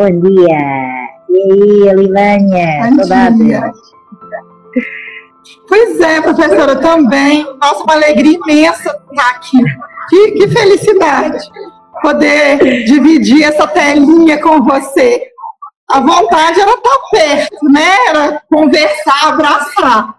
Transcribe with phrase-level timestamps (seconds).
[0.00, 0.58] bom dia!
[1.28, 2.96] E aí?
[2.96, 3.90] Saudades!
[5.68, 7.44] Pois é, professora, também.
[7.60, 9.58] Nossa, uma alegria imensa estar aqui.
[10.08, 11.38] Que, que felicidade
[12.02, 15.28] poder dividir essa telinha com você.
[15.90, 17.96] A vontade era estar perto, né?
[18.08, 20.14] Era conversar, abraçar.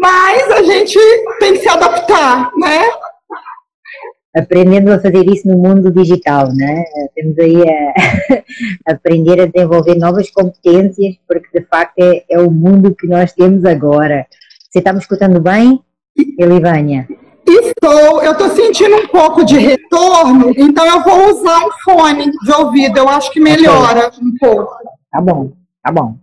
[0.00, 0.98] Mas a gente
[1.38, 2.90] tem que se adaptar, né?
[4.34, 6.84] Aprendendo a fazer isso no mundo digital, né?
[7.14, 12.94] Temos aí a, aprender a desenvolver novas competências, porque de facto é, é, o mundo
[12.94, 14.26] que nós temos agora.
[14.68, 15.80] Você está me escutando bem,
[16.38, 17.06] Elivânia?
[17.46, 22.52] Estou, eu estou sentindo um pouco de retorno, então eu vou usar um fone de
[22.52, 24.24] ouvido, eu acho que melhora okay.
[24.24, 24.74] um pouco.
[25.12, 26.16] Tá bom, tá bom.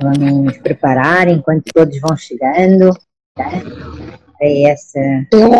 [0.00, 2.90] Vamos nos preparar enquanto todos vão chegando.
[3.34, 3.50] Tá?
[4.40, 4.98] É essa.
[5.32, 5.50] Eu,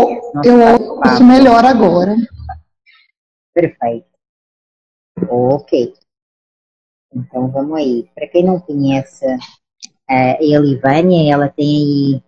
[0.44, 2.14] eu ouço melhor agora.
[3.54, 4.06] Perfeito.
[5.28, 5.94] Ok.
[7.14, 8.08] Então vamos aí.
[8.14, 9.24] Para quem não conhece
[10.08, 12.22] a Elivânia, ela tem aí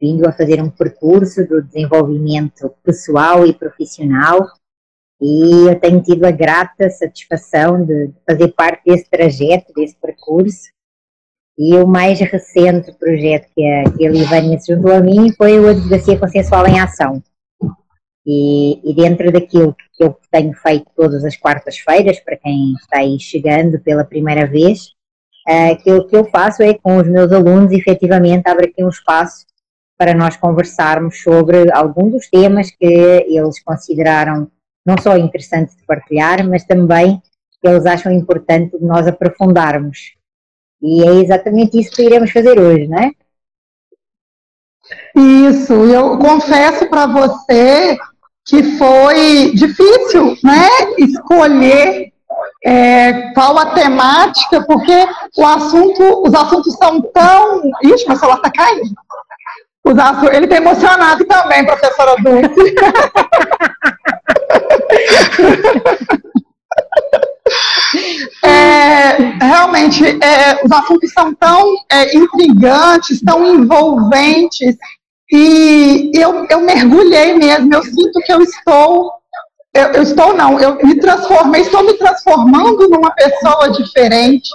[0.00, 4.40] vindo a fazer um percurso do desenvolvimento pessoal e profissional
[5.20, 10.73] e eu tenho tido a grata satisfação de fazer parte desse trajeto, desse percurso
[11.56, 15.58] e o mais recente projeto que a, que a Livânia se juntou a mim foi
[15.58, 17.22] o Advocacia Consensual em Ação.
[18.26, 23.20] E, e, dentro daquilo que eu tenho feito todas as quartas-feiras, para quem está aí
[23.20, 24.94] chegando pela primeira vez,
[25.46, 29.44] uh, aquilo que eu faço é com os meus alunos, efetivamente, abre aqui um espaço
[29.98, 34.50] para nós conversarmos sobre algum dos temas que eles consideraram
[34.86, 37.20] não só interessantes de partilhar, mas também
[37.60, 40.14] que eles acham importante de nós aprofundarmos.
[40.84, 43.10] E é exatamente isso que iremos fazer hoje, não é?
[45.16, 47.96] Isso, eu confesso para você
[48.44, 50.68] que foi difícil, né,
[50.98, 52.12] escolher
[52.62, 57.62] é, qual a temática, porque o assunto, os assuntos são tão.
[57.82, 58.90] Ixi, meu celular está caindo.
[59.84, 62.74] Os assuntos, ele está emocionado também, professora Dulce.
[68.44, 74.76] É, realmente, é, os assuntos são tão é, intrigantes, tão envolventes,
[75.32, 79.12] e eu, eu mergulhei mesmo, eu sinto que eu estou,
[79.74, 84.48] eu, eu estou não, eu me transformei, estou me transformando numa pessoa diferente,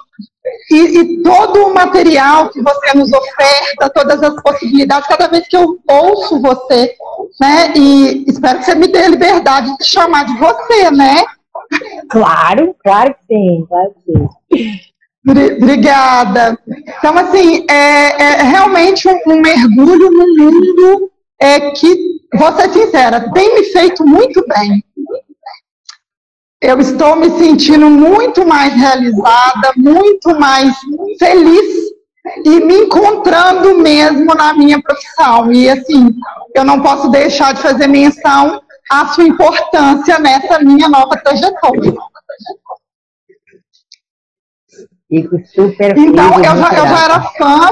[0.72, 5.58] e, e, todo o material que você nos oferta, todas as possibilidades, cada vez que
[5.58, 6.96] eu ouço você,
[7.40, 11.26] né, e espero que você me dê liberdade de chamar de você, né,
[12.10, 14.80] Claro, claro que sim, claro que sim.
[15.28, 16.58] Obrigada.
[16.98, 23.32] Então, assim, é, é realmente um, um, mergulho no mundo é, que, vou ser sincera,
[23.32, 24.84] tem me feito muito bem.
[26.62, 30.76] Eu estou me sentindo muito mais realizada, muito mais
[31.18, 31.90] feliz
[32.46, 35.52] e me encontrando mesmo na minha profissão.
[35.52, 36.14] E, assim,
[36.54, 41.94] eu não posso deixar de fazer menção a sua importância nessa minha nova trajetória.
[45.08, 47.70] Fico super Então, eu já, eu já era fã,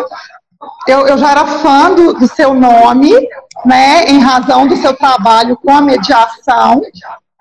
[0.88, 3.12] eu, eu já era fã do, do seu nome,
[3.66, 6.82] né, em razão do seu trabalho com a mediação,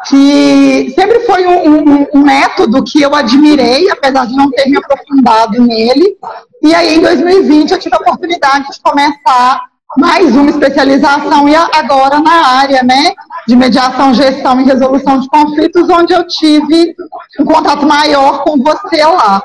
[0.09, 4.77] que sempre foi um, um, um, método que eu admirei, apesar de não ter me
[4.77, 6.19] aprofundado nele.
[6.63, 9.63] E aí, em 2020, eu tive a oportunidade de começar
[9.99, 13.13] mais uma especialização e agora na área, né,
[13.47, 16.95] de mediação, gestão e resolução de conflitos, onde eu tive
[17.41, 19.43] um contato maior com você lá.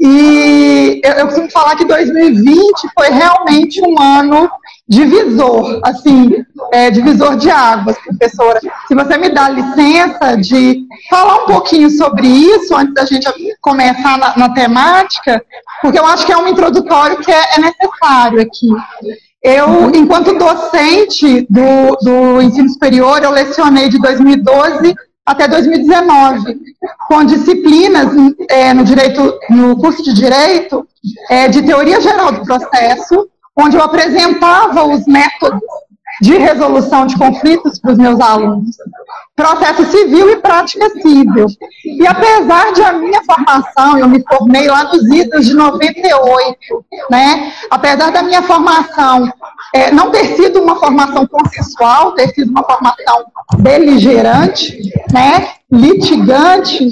[0.00, 2.54] E eu, eu costumo falar que 2020
[2.94, 4.50] foi realmente um ano
[4.86, 8.60] divisor, assim, é, divisor de águas, professora.
[8.86, 13.26] Se você me dá licença de falar um pouquinho sobre isso antes da gente
[13.60, 15.42] começar na, na temática,
[15.80, 18.68] porque eu acho que é um introdutório que é, é necessário aqui.
[19.44, 24.94] Eu, enquanto docente do, do ensino superior, eu lecionei de 2012
[25.26, 26.58] até 2019,
[27.06, 28.08] com disciplinas
[28.48, 30.88] é, no direito, no curso de direito,
[31.28, 35.60] é, de teoria geral do processo, onde eu apresentava os métodos
[36.20, 38.76] de resolução de conflitos para os meus alunos.
[39.34, 41.46] Processo civil e prática civil.
[41.84, 46.56] E apesar de a minha formação, eu me formei lá nos idos de 98,
[47.10, 47.52] né?
[47.70, 49.32] Apesar da minha formação
[49.74, 53.24] é, não ter sido uma formação consensual, ter sido uma formação
[53.58, 54.78] beligerante,
[55.12, 55.48] né?
[55.70, 56.90] Litigante,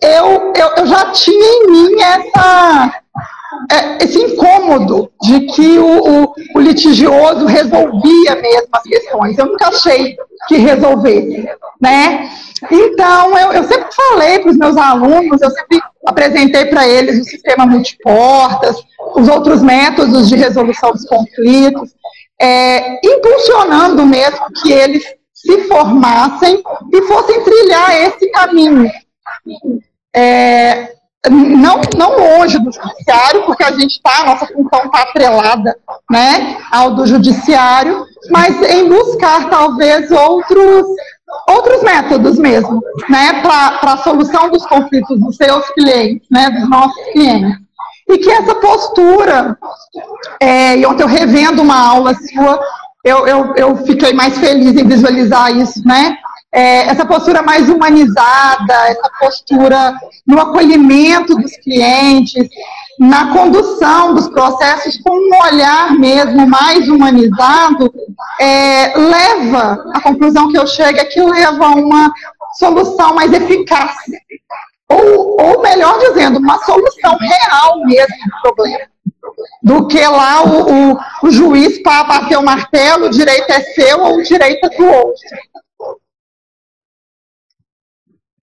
[0.00, 3.03] eu, eu, eu já tinha em mim essa
[3.70, 9.38] é, esse incômodo de que o, o, o, litigioso resolvia mesmo as questões.
[9.38, 10.16] Eu nunca achei
[10.48, 11.48] que resolvesse,
[11.80, 12.30] né?
[12.70, 17.24] Então, eu, eu sempre falei para os meus alunos, eu sempre apresentei para eles o
[17.24, 18.76] sistema multiportas,
[19.14, 21.94] os outros métodos de resolução dos conflitos,
[22.40, 26.62] é, impulsionando mesmo que eles se formassem
[26.92, 28.90] e fossem trilhar esse caminho.
[30.14, 30.94] É,
[31.30, 35.76] não, não longe do judiciário, porque a gente está, a nossa função está atrelada
[36.10, 40.86] né, ao do judiciário, mas em buscar talvez outros,
[41.48, 47.02] outros métodos mesmo, né, para a solução dos conflitos dos seus clientes, né, dos nossos
[47.12, 47.64] clientes.
[48.08, 49.56] E que essa postura,
[50.38, 52.60] é, e ontem eu revendo uma aula sua,
[53.02, 56.18] eu, eu, eu fiquei mais feliz em visualizar isso, né?
[56.54, 59.92] É, essa postura mais humanizada, essa postura
[60.24, 62.48] no acolhimento dos clientes,
[62.96, 67.92] na condução dos processos com um olhar mesmo mais humanizado,
[68.40, 72.12] é, leva, a conclusão que eu chego é que leva a uma
[72.56, 73.96] solução mais eficaz.
[74.88, 78.84] Ou, ou melhor dizendo, uma solução real mesmo do problema.
[79.60, 84.00] Do que lá o, o, o juiz para bater o martelo, o direito é seu
[84.00, 85.20] ou o direito é do outro.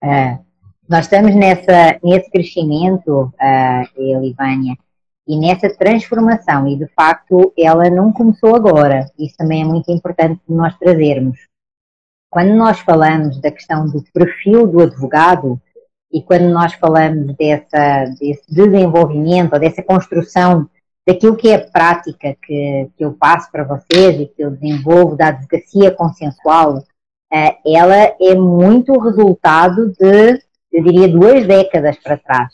[0.04, 0.44] Uh,
[0.88, 4.76] nós estamos nessa, nesse crescimento, uh, Elivânia,
[5.28, 9.06] e nessa transformação, e de facto ela não começou agora.
[9.18, 11.38] Isso também é muito importante nós trazermos.
[12.30, 15.62] Quando nós falamos da questão do perfil do advogado,
[16.12, 20.70] e quando nós falamos dessa, desse desenvolvimento, ou dessa construção
[21.08, 25.16] daquilo que é a prática que, que eu passo para vocês e que eu desenvolvo
[25.16, 26.84] da advocacia consensual,
[27.66, 30.40] ela é muito resultado de,
[30.72, 32.54] eu diria, duas décadas para trás,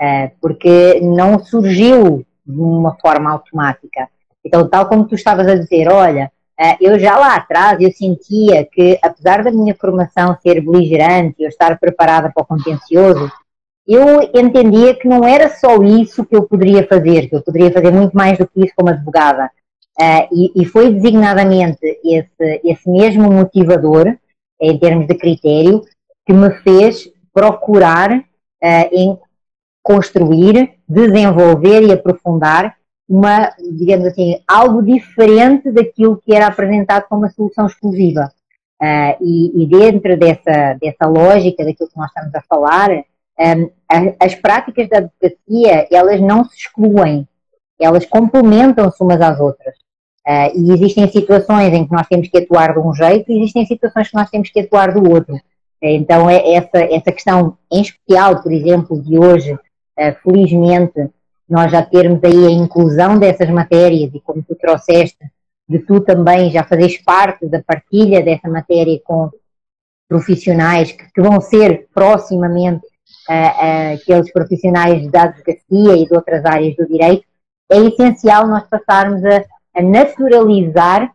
[0.00, 4.08] eh, porque não surgiu de uma forma automática.
[4.44, 8.66] Então, tal como tu estavas a dizer, olha, eh, eu já lá atrás eu sentia
[8.70, 13.30] que, apesar da minha formação ser beligerante, eu estar preparada para o contencioso,
[13.86, 17.90] eu entendia que não era só isso que eu poderia fazer, que eu poderia fazer
[17.90, 19.50] muito mais do que isso como advogada.
[20.00, 24.16] Uh, e, e, foi designadamente esse, esse mesmo motivador,
[24.58, 25.82] em termos de critério,
[26.24, 29.18] que me fez procurar uh, em
[29.82, 32.76] construir, desenvolver e aprofundar
[33.06, 38.32] uma, digamos assim, algo diferente daquilo que era apresentado como uma solução exclusiva.
[38.80, 44.14] Uh, e, e, dentro dessa, dessa lógica daquilo que nós estamos a falar, um, as,
[44.18, 47.28] as práticas da advocacia, elas não se excluem,
[47.78, 49.74] elas complementam-se umas às outras.
[50.26, 53.64] Uh, e existem situações em que nós temos que atuar de um jeito e existem
[53.64, 55.34] situações que nós temos que atuar do outro.
[55.34, 55.40] Uh,
[55.80, 59.58] então, é essa, essa questão em especial, por exemplo, de hoje, uh,
[60.22, 61.08] felizmente,
[61.48, 65.18] nós já termos aí a inclusão dessas matérias e como tu trouxeste,
[65.68, 69.30] de tu também já fazeres parte da partilha dessa matéria com
[70.08, 72.86] profissionais que, que vão ser proximamente
[73.28, 77.24] aqueles profissionais da advocacia e de outras áreas do direito,
[77.70, 79.44] é essencial nós passarmos a
[79.74, 81.10] a naturalizar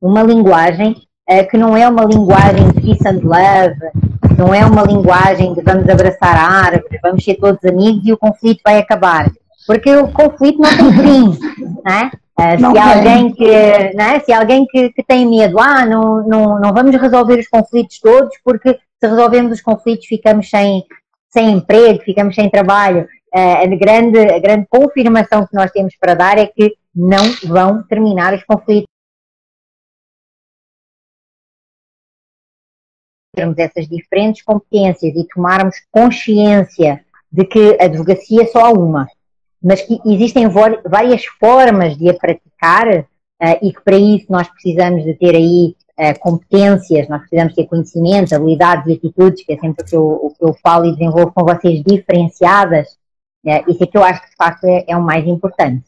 [0.00, 0.96] uma linguagem
[1.28, 3.76] uh, que não é uma linguagem de peace and love,
[4.36, 8.60] não é uma linguagem de vamos abraçar árvores, vamos ser todos amigos e o conflito
[8.64, 9.30] vai acabar.
[9.66, 11.38] Porque o conflito não tem fim,
[11.84, 12.10] não é?
[12.38, 14.20] Uh, se, alguém que, é?
[14.20, 18.32] se alguém que, que, tem medo, ah, não, não, não vamos resolver os conflitos todos,
[18.44, 20.84] porque se resolvemos os conflitos ficamos sem,
[21.28, 23.08] sem emprego, ficamos sem trabalho.
[23.34, 27.82] Uh, a, grande, a grande confirmação que nós temos para dar é que não vão
[27.82, 28.88] terminar os conflitos.
[33.34, 39.06] Termos essas diferentes competências e tomarmos consciência de que a advocacia é só uma,
[39.62, 43.06] mas que existem várias formas de a praticar uh,
[43.62, 48.32] e que para isso nós precisamos de ter aí uh, competências, nós precisamos ter conhecimentos,
[48.32, 51.44] habilidades e atitudes, que é sempre o que eu, que eu falo e desenvolvo com
[51.44, 52.88] vocês, diferenciadas,
[53.44, 55.84] uh, isso é que eu acho que de facto é, é o mais importante.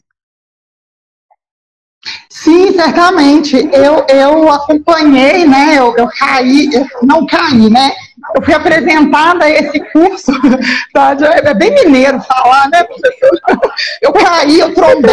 [2.29, 3.69] Sim, certamente.
[3.73, 5.75] Eu, eu acompanhei, né?
[5.79, 7.93] Eu, eu caí, eu não caí, né?
[8.35, 10.33] Eu fui apresentada a esse curso,
[10.95, 11.17] tá?
[11.21, 13.41] é bem mineiro falar, né, professor?
[14.01, 15.11] Eu caí, eu trombei.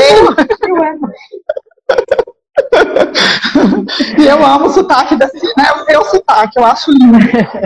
[4.17, 5.71] e eu amo o sotaque desse, né?
[5.73, 7.17] O seu sotaque, eu acho lindo.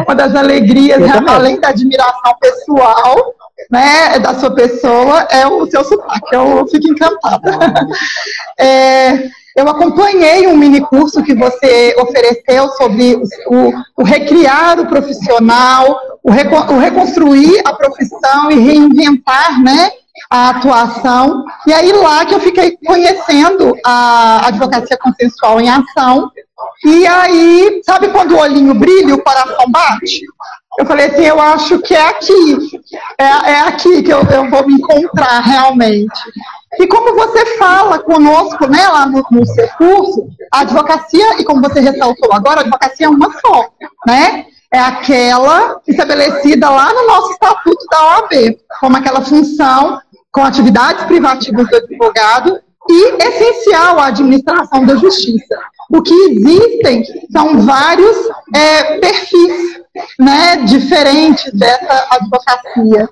[0.06, 3.36] Uma das alegrias, né, além da admiração pessoal,
[3.70, 6.34] né, da sua pessoa, é o seu sotaque.
[6.36, 7.52] Eu fico encantada.
[8.60, 13.16] É, eu acompanhei um mini curso que você ofereceu sobre
[13.48, 19.92] o, o recriar o profissional, o, reco, o, reconstruir a profissão e reinventar, né?
[20.30, 21.44] a atuação.
[21.68, 26.32] E aí lá que eu fiquei conhecendo a advocacia consensual em ação.
[26.86, 30.22] E aí, sabe quando o olhinho brilha o coração bate?
[30.80, 32.82] Eu falei assim, eu acho que é aqui,
[33.20, 36.20] é, é aqui que eu, eu vou me encontrar realmente.
[36.80, 41.62] E como você fala conosco, né, lá no, no, seu curso, a advocacia, e como
[41.62, 43.70] você ressaltou agora, a advocacia é uma só,
[44.08, 44.46] né?
[44.74, 50.00] É aquela estabelecida lá no nosso estatuto da OAB, como aquela função
[50.32, 52.58] com atividades privativas do advogado
[52.90, 55.60] e essencial à administração da justiça.
[55.94, 58.18] O que existem são vários
[58.56, 59.82] é, perfis
[60.18, 63.10] né, diferentes dessa advocacia.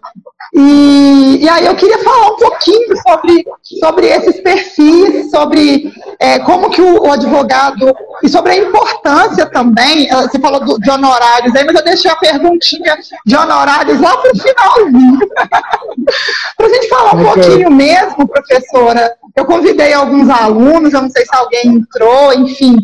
[0.53, 3.45] E, e, aí eu queria falar um pouquinho sobre,
[3.79, 10.09] sobre esses perfis, sobre é, como que o, o, advogado, e sobre a importância também,
[10.09, 14.31] você falou do, de honorários aí, mas eu deixei a perguntinha de honorários lá para
[14.31, 15.19] o finalzinho.
[16.57, 17.43] para a gente falar um okay.
[17.43, 19.15] pouquinho mesmo, professora.
[19.35, 22.75] Eu convidei alguns alunos, eu não sei se alguém entrou, enfim,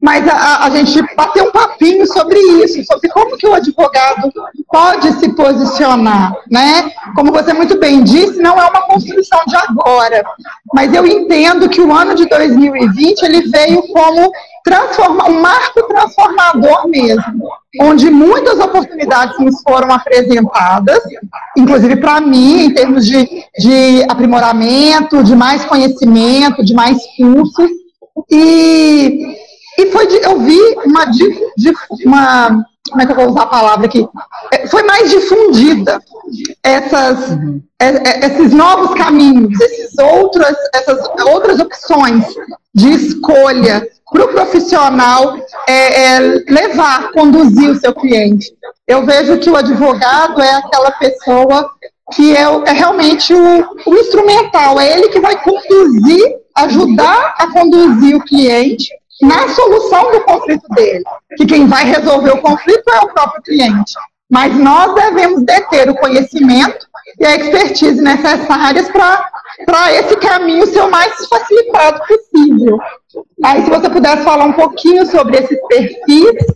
[0.00, 4.32] mas a, a, gente bater um papinho sobre isso, sobre como que o advogado
[4.66, 6.90] pode se posicionar, né?
[7.14, 10.24] Como você muito bem disse, não é uma construção de agora,
[10.72, 14.32] mas eu entendo que o ano de 2020 ele veio como
[14.64, 17.50] transforma, um marco transformador mesmo,
[17.82, 21.02] onde muitas oportunidades nos foram apresentadas,
[21.56, 27.70] inclusive para mim, em termos de, de aprimoramento, de mais conhecimento, de mais cursos,
[28.30, 29.36] e
[29.78, 31.04] e foi de, eu vi uma,
[32.04, 34.06] uma, como é que eu vou usar a palavra aqui?
[34.52, 36.00] É, foi mais difundida
[36.62, 37.62] essas, uhum.
[37.78, 42.26] É, é, esses novos caminhos, esses outras, essas outras opções
[42.74, 45.36] de escolha para o profissional
[45.66, 48.52] é, é, levar, conduzir o seu cliente.
[48.86, 51.70] Eu vejo que o advogado é aquela pessoa
[52.12, 58.16] que é, é realmente o, o instrumental, é ele que vai conduzir, ajudar a conduzir
[58.16, 58.90] o cliente
[59.22, 61.04] na solução do conflito dele.
[61.36, 63.92] Que quem vai resolver o conflito é o próprio cliente.
[64.30, 66.86] Mas nós devemos deter o conhecimento
[67.18, 72.78] e a expertise necessárias para esse caminho ser o mais facilitado possível.
[73.44, 76.46] Aí, se você pudesse falar um pouquinho sobre esses perfis,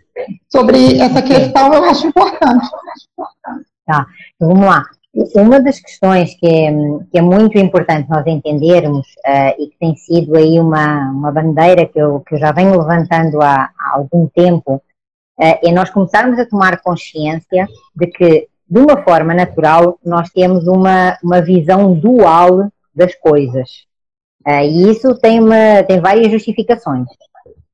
[0.48, 2.68] sobre essa questão, eu acho importante.
[3.86, 4.06] Tá,
[4.36, 4.82] então vamos lá.
[5.36, 6.72] Uma das questões que é,
[7.10, 11.86] que é muito importante nós entendermos uh, e que tem sido aí uma, uma bandeira
[11.86, 14.82] que eu, que eu já venho levantando há, há algum tempo, uh,
[15.38, 21.16] é nós começarmos a tomar consciência de que, de uma forma natural, nós temos uma,
[21.22, 23.84] uma visão dual das coisas.
[24.44, 27.06] Uh, e isso tem, uma, tem várias justificações.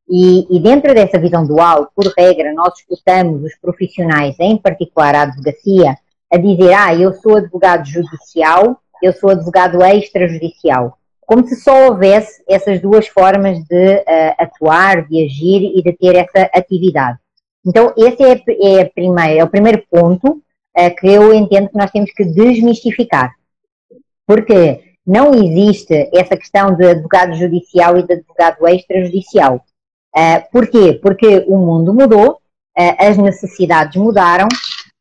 [0.06, 5.22] E, e, dentro dessa visão dual, por regra, nós escutamos os profissionais, em particular a
[5.22, 5.96] advocacia,
[6.32, 10.96] a dizer, ah, eu sou advogado judicial, eu sou advogado extrajudicial.
[11.26, 16.16] Como se só houvesse essas duas formas de uh, atuar, de agir e de ter
[16.16, 17.18] essa atividade.
[17.64, 21.90] Então, esse é, é, primeira, é o primeiro ponto uh, que eu entendo que nós
[21.90, 23.32] temos que desmistificar.
[24.26, 29.64] Porque não existe essa questão de advogado judicial e de advogado extrajudicial.
[30.16, 30.94] Uh, porquê?
[31.00, 34.48] Porque o mundo mudou, uh, as necessidades mudaram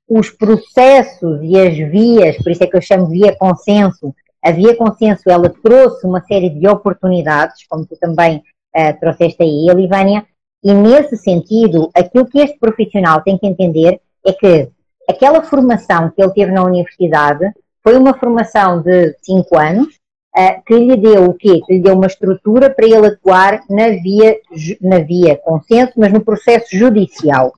[0.09, 4.13] os processos e as vias, por isso é que eu chamo via consenso,
[4.43, 8.37] a via consenso ela trouxe uma série de oportunidades, como tu também
[8.75, 10.25] uh, trouxeste aí, Elivânia,
[10.63, 14.69] e nesse sentido, aquilo que este profissional tem que entender é que
[15.07, 17.51] aquela formação que ele teve na universidade
[17.83, 19.95] foi uma formação de cinco anos,
[20.35, 21.61] uh, que lhe deu o quê?
[21.65, 24.37] Que lhe deu uma estrutura para ele atuar na via,
[24.81, 27.53] na via consenso, mas no processo judicial.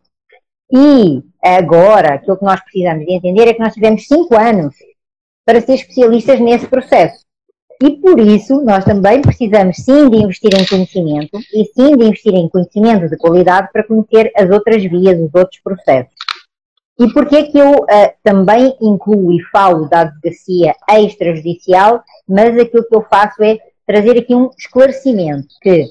[0.72, 4.76] E agora, aquilo que nós precisamos de entender é que nós tivemos cinco anos
[5.46, 7.26] para ser especialistas nesse processo.
[7.82, 12.34] E por isso, nós também precisamos sim de investir em conhecimento e sim de investir
[12.34, 16.14] em conhecimento de qualidade para conhecer as outras vias, os outros processos.
[17.00, 22.88] E porquê é que eu uh, também incluo e falo da advocacia extrajudicial, mas aquilo
[22.88, 23.58] que eu faço é
[23.88, 25.88] trazer aqui um esclarecimento que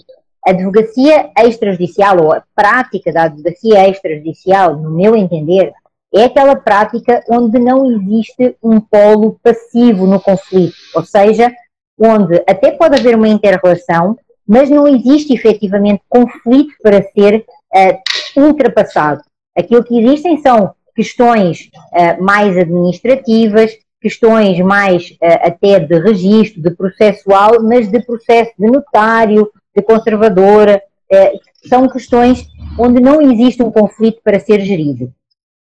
[0.47, 5.73] a advocacia extrajudicial, ou a prática da advocacia extrajudicial, no meu entender,
[6.15, 11.53] é aquela prática onde não existe um polo passivo no conflito, ou seja,
[11.99, 17.45] onde até pode haver uma inter-relação, mas não existe efetivamente conflito para ser
[17.75, 19.23] uh, ultrapassado.
[19.57, 26.71] Aquilo que existem são questões uh, mais administrativas, questões mais uh, até de registro, de
[26.71, 29.49] processual, mas de processo de notário,
[29.83, 31.33] conservadora, é,
[31.69, 32.47] são questões
[32.79, 35.13] onde não existe um conflito para ser gerido.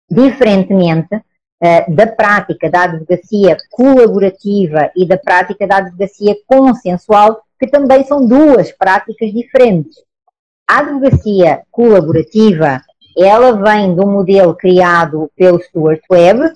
[0.09, 8.03] Diferentemente uh, da prática da advocacia colaborativa e da prática da advocacia consensual, que também
[8.05, 9.95] são duas práticas diferentes.
[10.67, 12.81] A advocacia colaborativa,
[13.17, 16.53] ela vem de um modelo criado pelo Stuart Webb, uh,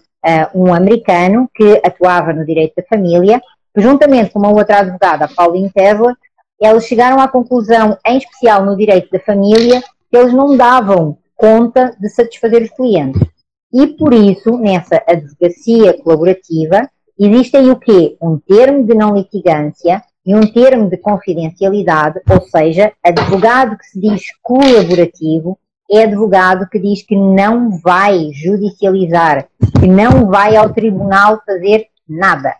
[0.53, 3.41] um americano que atuava no direito da família,
[3.75, 6.15] juntamente com uma outra advogada, Pauline Tesla,
[6.59, 11.95] eles chegaram à conclusão, em especial no direito da família, que eles não davam conta
[11.99, 13.21] de satisfazer os clientes.
[13.71, 18.17] E por isso, nessa advocacia colaborativa, existe aí o quê?
[18.21, 23.99] Um termo de não litigância e um termo de confidencialidade, ou seja, advogado que se
[23.99, 25.57] diz colaborativo
[25.91, 29.47] é advogado que diz que não vai judicializar,
[29.79, 32.55] que não vai ao tribunal fazer nada.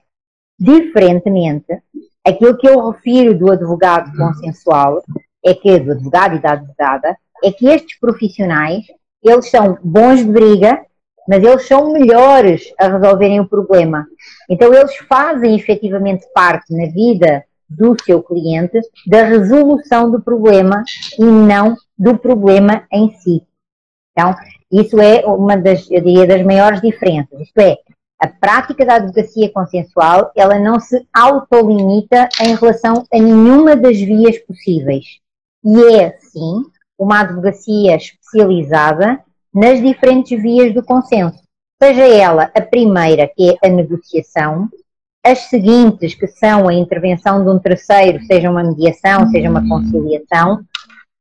[0.59, 1.81] Diferentemente,
[2.29, 5.01] aquilo que eu refiro do advogado consensual
[5.43, 8.85] é que, do advogado e da advogada, é que estes profissionais,
[9.23, 10.81] eles são bons de briga,
[11.27, 14.05] mas eles são melhores a resolverem o problema.
[14.49, 20.83] Então, eles fazem efetivamente parte na vida do seu cliente da resolução do problema
[21.19, 23.43] e não do problema em si.
[24.11, 24.35] Então,
[24.71, 27.39] isso é uma das, eu diria, das maiores diferenças.
[27.39, 27.77] Isto é,
[28.19, 34.37] a prática da advocacia consensual, ela não se autolimita em relação a nenhuma das vias
[34.39, 35.05] possíveis.
[35.63, 36.63] E é, sim,
[36.97, 39.19] uma advocacia especializada
[39.53, 41.39] nas diferentes vias do consenso.
[41.81, 44.67] Seja ela a primeira, que é a negociação,
[45.25, 50.59] as seguintes, que são a intervenção de um terceiro, seja uma mediação, seja uma conciliação,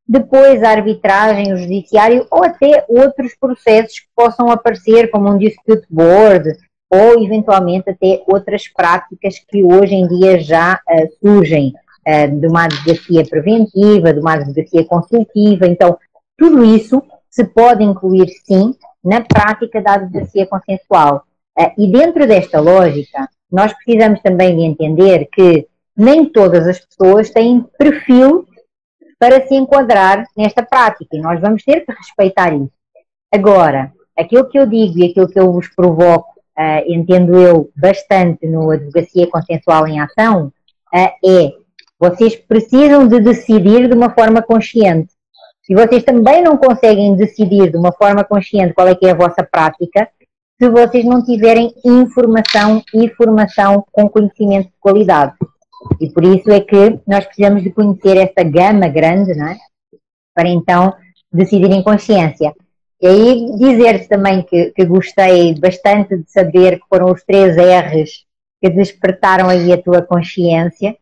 [0.08, 5.86] depois a arbitragem, o judiciário ou até outros processos que possam aparecer, como um dispute
[5.90, 6.56] board,
[6.90, 11.72] ou eventualmente até outras práticas que hoje em dia já uh, surgem,
[12.06, 15.66] uh, de uma advocacia preventiva, de uma advocacia consultiva.
[15.66, 15.98] Então,
[16.36, 21.24] tudo isso se pode incluir sim na prática da advocacia consensual.
[21.58, 25.66] Uh, e dentro desta lógica, nós precisamos também de entender que
[25.96, 28.46] nem todas as pessoas têm perfil
[29.18, 32.70] para se enquadrar nesta prática e nós vamos ter que respeitar isso.
[33.34, 38.46] Agora, aquilo que eu digo e aquilo que eu vos provoco uh, entendo eu, bastante
[38.46, 40.52] no Advocacia Consensual em Ação,
[40.92, 41.52] uh, é
[42.00, 45.12] vocês precisam de decidir de uma forma consciente.
[45.62, 49.16] Se vocês também não conseguem decidir de uma forma consciente qual é que é a
[49.16, 50.08] vossa prática,
[50.60, 55.34] se vocês não tiverem informação e formação com conhecimento de qualidade.
[56.00, 59.56] E por isso é que nós precisamos de conhecer esta gama grande, não é?
[60.34, 60.94] Para então
[61.32, 62.54] decidir em consciência.
[63.00, 68.26] E aí dizer-te também que, que gostei bastante de saber que foram os três R's
[68.60, 70.96] que despertaram aí a tua consciência,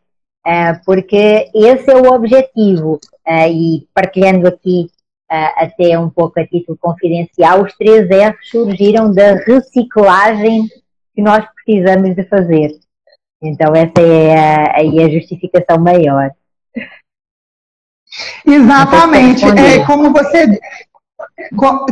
[0.45, 2.99] uh, porque esse é o objetivo.
[3.27, 4.89] Uh, e partilhando aqui
[5.31, 10.67] uh, até um pouco a título confidencial, os três R's surgiram da reciclagem
[11.15, 12.79] que nós precisamos de fazer.
[13.41, 16.31] Então essa é a, aí a justificação maior.
[18.45, 19.43] Exatamente.
[19.45, 20.59] É, como você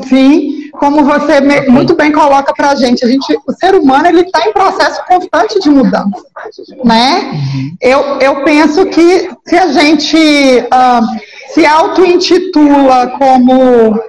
[0.07, 3.03] Sim, como você muito bem coloca para a gente,
[3.47, 6.23] o ser humano ele está em processo constante de mudança,
[6.83, 7.31] né?
[7.81, 13.99] Eu, eu penso que se a gente uh, se auto-intitula como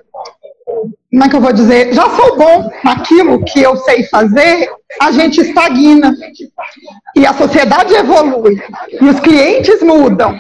[1.11, 1.95] como é que eu vou dizer?
[1.95, 4.69] Já sou bom naquilo que eu sei fazer,
[5.01, 6.15] a gente estagna.
[7.15, 8.61] E a sociedade evolui.
[9.01, 10.39] E os clientes mudam.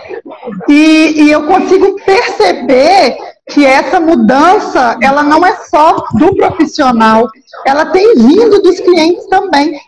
[0.69, 3.17] E, e eu consigo perceber
[3.49, 7.29] que essa mudança, ela não é só do profissional,
[7.65, 9.79] ela tem vindo dos clientes também.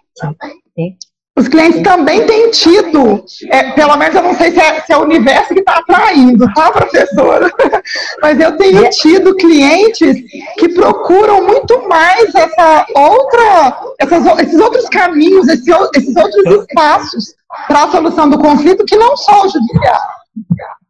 [1.37, 4.97] Os clientes também têm tido, é, pelo menos eu não sei se é, se é
[4.97, 7.49] o universo que está atraindo, tá, professora?
[8.21, 10.17] Mas eu tenho tido clientes
[10.59, 17.35] que procuram muito mais essa outra, essas, esses outros caminhos, esse, esses outros espaços
[17.69, 20.19] para a solução do conflito que não só o judiciário.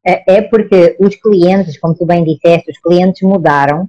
[0.06, 3.88] É, é porque os clientes, como tu bem disseste, os clientes mudaram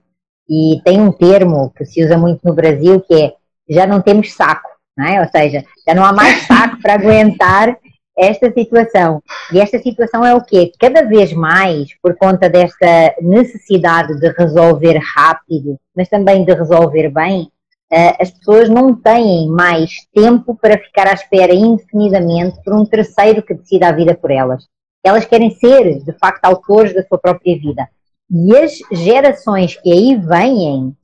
[0.49, 3.33] e tem um termo que se usa muito no Brasil que é
[3.69, 4.69] já não temos saco
[5.07, 5.21] é?
[5.21, 7.77] Ou seja, já não há mais saco para aguentar
[8.17, 9.21] esta situação.
[9.51, 10.71] E esta situação é o quê?
[10.79, 17.49] Cada vez mais, por conta desta necessidade de resolver rápido, mas também de resolver bem,
[17.91, 23.41] eh, as pessoas não têm mais tempo para ficar à espera indefinidamente por um terceiro
[23.41, 24.65] que decida a vida por elas.
[25.03, 27.87] Elas querem ser, de facto, autores da sua própria vida.
[28.29, 30.95] E as gerações que aí vêm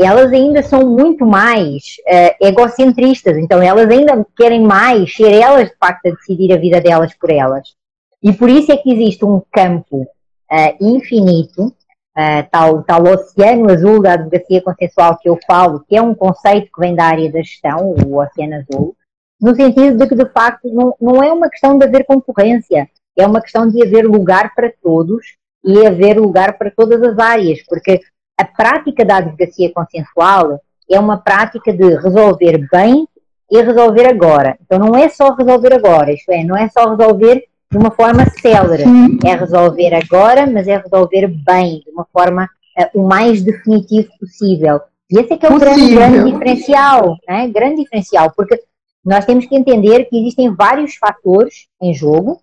[0.00, 5.76] elas ainda são muito mais uh, egocentristas, então elas ainda querem mais ser elas de
[5.76, 7.74] facto a decidir a vida delas por elas.
[8.22, 14.00] E por isso é que existe um campo uh, infinito uh, tal, tal oceano azul
[14.00, 17.42] da advocacia consensual que eu falo, que é um conceito que vem da área da
[17.42, 18.96] gestão, o oceano azul,
[19.40, 23.26] no sentido de que, de facto, não, não é uma questão de haver concorrência, é
[23.26, 28.00] uma questão de haver lugar para todos e haver lugar para todas as áreas, porque
[28.38, 33.08] a prática da advocacia consensual é uma prática de resolver bem
[33.50, 34.56] e resolver agora.
[34.62, 38.24] Então não é só resolver agora, isto é, não é só resolver de uma forma
[38.40, 38.84] célere,
[39.24, 42.48] é resolver agora, mas é resolver bem, de uma forma
[42.78, 44.80] uh, o mais definitivo possível.
[45.10, 47.48] E esse é que é o grande, grande diferencial, né?
[47.48, 48.60] grande diferencial, porque
[49.04, 52.40] nós temos que entender que existem vários fatores em jogo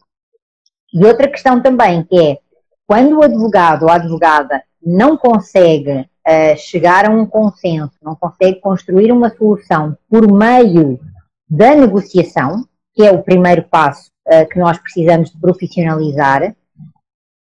[0.94, 2.38] e outra questão também, que é
[2.88, 8.60] quando o advogado ou a advogada não consegue uh, chegar a um consenso, não consegue
[8.60, 11.00] construir uma solução por meio
[11.50, 16.56] da negociação, que é o primeiro passo uh, que nós precisamos de profissionalizar,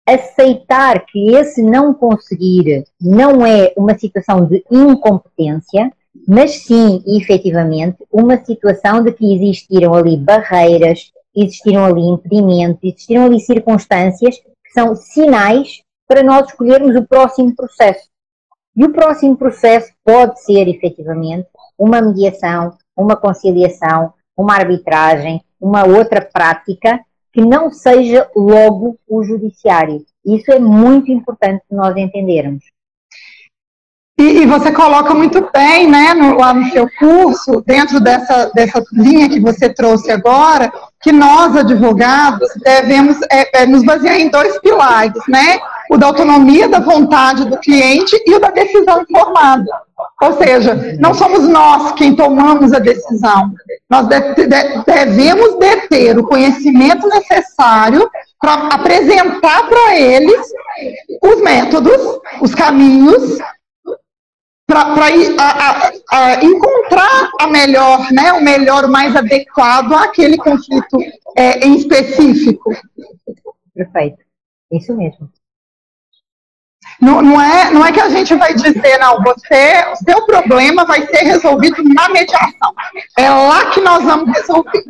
[0.07, 5.93] aceitar que esse não conseguir não é uma situação de incompetência,
[6.27, 13.39] mas sim, efetivamente, uma situação de que existiram ali barreiras, existiram ali impedimentos, existiram ali
[13.41, 18.09] circunstâncias que são sinais para nós escolhermos o próximo processo.
[18.75, 26.21] E o próximo processo pode ser, efetivamente, uma mediação, uma conciliação, uma arbitragem, uma outra
[26.21, 27.01] prática
[27.33, 30.05] que não seja logo o judiciário.
[30.25, 32.65] Isso é muito importante nós entendermos.
[34.19, 38.83] E, e, você coloca muito bem, né, no, lá no seu curso, dentro dessa, dessa
[38.91, 44.59] linha que você trouxe agora, que nós, advogados, devemos é, é, nos basear em dois
[44.61, 45.59] pilares, né?
[45.91, 49.67] O da autonomia da vontade do cliente e o da decisão informada.
[50.23, 53.53] Ou seja, não somos nós quem tomamos a decisão.
[53.89, 54.47] Nós de, de,
[54.87, 60.41] devemos deter o conhecimento necessário para apresentar para eles
[61.23, 62.01] os métodos,
[62.41, 63.39] os caminhos
[64.67, 65.11] para
[66.43, 70.99] encontrar a melhor, né, o melhor, o mais adequado àquele conflito
[71.37, 72.75] é, em específico.
[73.75, 74.19] Perfeito,
[74.73, 75.31] isso mesmo.
[77.07, 80.85] Não, não, é, não é que a gente vai dizer, não, você, o seu problema
[80.85, 82.75] vai ser resolvido na mediação.
[83.17, 84.83] É lá que nós vamos resolver.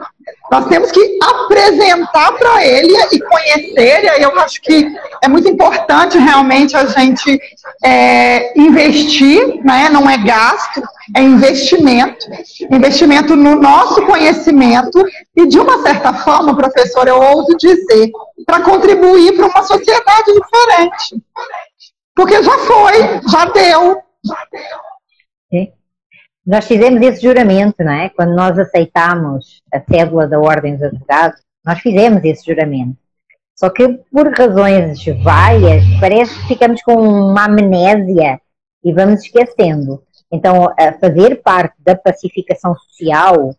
[0.50, 4.90] Nós temos que apresentar para ele e conhecer, e aí eu acho que
[5.22, 7.38] é muito importante realmente a gente
[7.84, 9.90] é, investir, né?
[9.90, 10.82] não é gasto,
[11.14, 12.26] é investimento.
[12.70, 15.04] Investimento no nosso conhecimento
[15.36, 18.10] e, de uma certa forma, professor, eu ouso dizer,
[18.46, 21.22] para contribuir para uma sociedade diferente.
[22.16, 24.02] Porque já foi, já deu.
[25.50, 25.70] Sim.
[26.46, 28.08] Nós fizemos esse juramento, não é?
[28.08, 32.96] Quando nós aceitámos a cédula da Ordem dos Advogados, nós fizemos esse juramento.
[33.54, 38.40] Só que por razões várias, parece que ficamos com uma amnésia
[38.82, 40.02] e vamos esquecendo.
[40.32, 43.54] Então, fazer parte da pacificação social,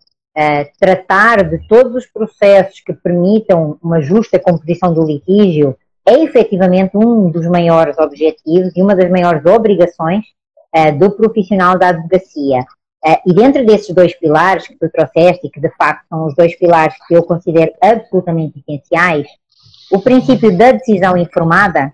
[0.79, 7.29] tratar de todos os processos que permitam uma justa composição do litígio, é efetivamente um
[7.29, 10.23] dos maiores objetivos e uma das maiores obrigações
[10.73, 12.61] uh, do profissional da advocacia.
[13.05, 16.33] Uh, e dentro desses dois pilares que tu trouxeste, e que de facto são os
[16.33, 19.27] dois pilares que eu considero absolutamente essenciais,
[19.91, 21.93] o princípio da decisão informada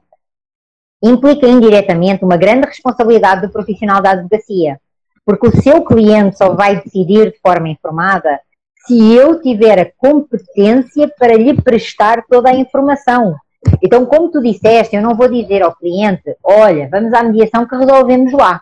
[1.04, 4.80] implica indiretamente uma grande responsabilidade do profissional da advocacia,
[5.26, 8.40] porque o seu cliente só vai decidir de forma informada
[8.86, 13.36] se eu tiver a competência para lhe prestar toda a informação.
[13.82, 17.76] Então, como tu disseste, eu não vou dizer ao cliente, olha, vamos à mediação que
[17.76, 18.62] resolvemos lá.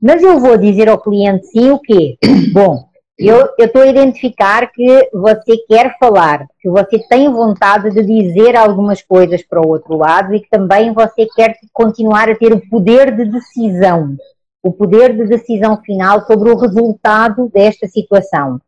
[0.00, 2.16] Mas eu vou dizer ao cliente sim o quê?
[2.52, 8.54] Bom, eu estou a identificar que você quer falar, que você tem vontade de dizer
[8.54, 12.68] algumas coisas para o outro lado e que também você quer continuar a ter o
[12.70, 14.16] poder de decisão,
[14.62, 18.60] o poder de decisão final sobre o resultado desta situação.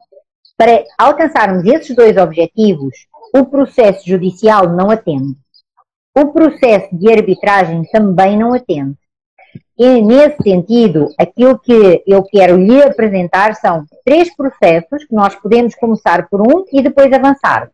[0.58, 5.36] Para alcançarmos esses dois objetivos, o processo judicial não atende.
[6.16, 8.96] O processo de arbitragem também não atende.
[9.78, 15.74] E, nesse sentido, aquilo que eu quero lhe apresentar são três processos que nós podemos
[15.76, 17.72] começar por um e depois avançarmos.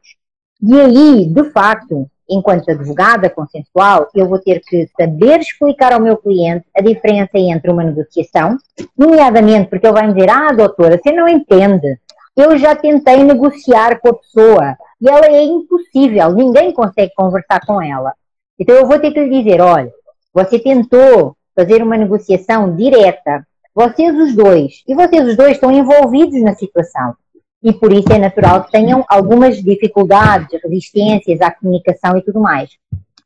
[0.62, 6.16] E aí, de facto, enquanto advogada consensual, eu vou ter que saber explicar ao meu
[6.16, 8.56] cliente a diferença entre uma negociação,
[8.96, 11.98] nomeadamente porque ele vai dizer: Ah, doutora, você não entende.
[12.36, 17.80] Eu já tentei negociar com a pessoa e ela é impossível, ninguém consegue conversar com
[17.80, 18.12] ela.
[18.58, 19.92] Então eu vou ter que lhe dizer, olha,
[20.32, 26.40] você tentou fazer uma negociação direta, vocês os dois, e vocês os dois estão envolvidos
[26.42, 27.14] na situação.
[27.62, 32.70] E por isso é natural que tenham algumas dificuldades, resistências à comunicação e tudo mais.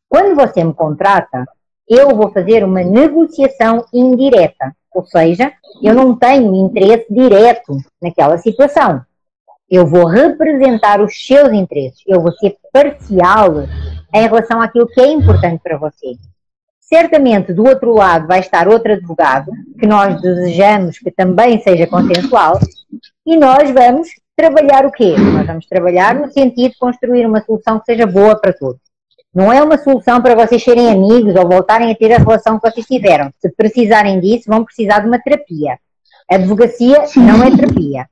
[0.08, 1.44] Quando você me contrata,
[1.88, 9.02] eu vou fazer uma negociação indireta, ou seja, eu não tenho interesse direto naquela situação.
[9.68, 13.66] Eu vou representar os seus interesses, eu vou ser parcial
[14.12, 16.14] em relação àquilo que é importante para você.
[16.80, 22.58] Certamente do outro lado vai estar outro advogado, que nós desejamos que também seja consensual,
[23.24, 25.14] e nós vamos trabalhar o quê?
[25.16, 28.80] Nós vamos trabalhar no sentido de construir uma solução que seja boa para todos.
[29.32, 32.68] Não é uma solução para vocês serem amigos ou voltarem a ter a relação que
[32.68, 33.30] vocês tiveram.
[33.38, 35.78] Se precisarem disso, vão precisar de uma terapia.
[36.28, 38.08] A advocacia não é terapia.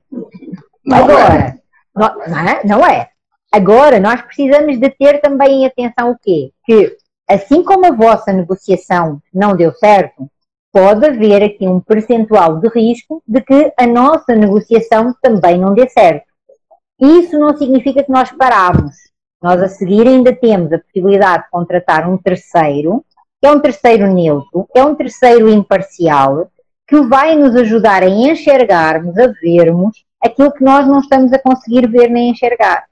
[0.89, 0.95] É.
[0.95, 1.59] Agora.
[1.95, 3.09] Não, é, não é.
[3.51, 6.51] Agora, nós precisamos de ter também em atenção o quê?
[6.65, 6.95] Que,
[7.27, 10.29] assim como a vossa negociação não deu certo,
[10.71, 15.89] pode haver aqui um percentual de risco de que a nossa negociação também não dê
[15.89, 16.27] certo.
[16.99, 18.95] Isso não significa que nós paramos.
[19.41, 23.03] Nós a seguir ainda temos a possibilidade de contratar um terceiro,
[23.41, 26.51] que é um terceiro neutro, é um terceiro imparcial,
[26.87, 31.87] que vai nos ajudar a enxergarmos, a vermos aquilo que nós não estamos a conseguir
[31.87, 32.85] ver nem enxergar.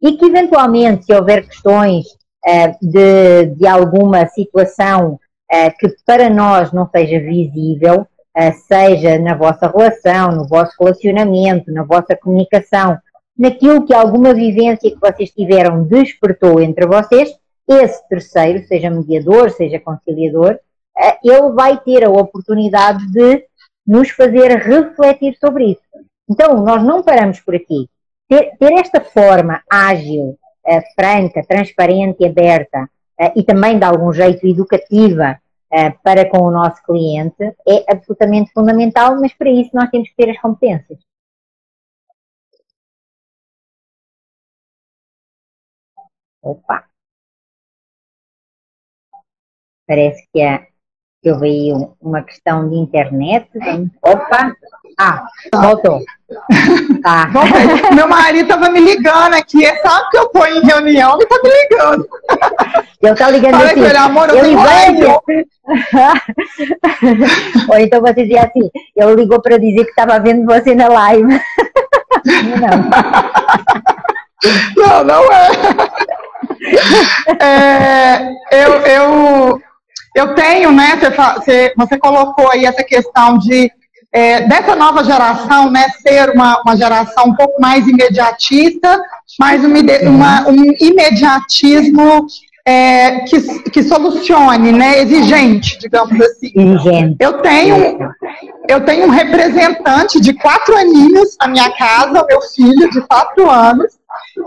[0.00, 2.06] E que eventualmente, se houver questões
[2.46, 9.34] uh, de, de alguma situação uh, que para nós não seja visível, uh, seja na
[9.34, 12.96] vossa relação, no vosso relacionamento, na vossa comunicação,
[13.36, 17.32] naquilo que alguma vivência que vocês tiveram despertou entre vocês,
[17.68, 20.58] esse terceiro, seja mediador, seja conciliador,
[21.22, 23.44] ele vai ter a oportunidade de
[23.86, 25.82] nos fazer refletir sobre isso.
[26.28, 27.88] Então, nós não paramos por aqui.
[28.28, 34.12] Ter, ter esta forma ágil, eh, franca, transparente e aberta eh, e também de algum
[34.12, 35.40] jeito educativa
[35.72, 40.16] eh, para com o nosso cliente é absolutamente fundamental, mas para isso nós temos que
[40.16, 40.98] ter as competências.
[46.42, 46.88] Opa!
[49.86, 50.77] Parece que que
[51.22, 53.48] eu vi uma questão de internet.
[54.02, 54.52] Opa!
[54.98, 55.22] Ah,
[55.54, 56.00] voltou.
[57.02, 57.30] Tá.
[57.94, 61.36] Meu marido estava me ligando aqui, é sabe que eu estou em reunião e está
[61.42, 62.06] me ligando.
[63.00, 63.80] Eu estou ligando Fala assim.
[63.80, 64.58] Ele, amor, eu tenho
[67.70, 71.40] Ou então você dizia assim, ele ligou para dizer que estava vendo você na live.
[74.76, 75.48] Não, não, não é.
[77.40, 79.62] é eu, eu,
[80.18, 80.98] eu tenho, né?
[81.36, 83.70] Você, você colocou aí essa questão de
[84.12, 89.00] é, dessa nova geração, né, ser uma, uma geração um pouco mais imediatista,
[89.38, 89.72] mas um,
[90.08, 92.26] uma, um imediatismo
[92.66, 96.52] é, que, que solucione, né, exigente, digamos assim.
[97.20, 97.98] Eu tenho,
[98.68, 103.97] eu tenho um representante de quatro aninhos na minha casa, meu filho de quatro anos,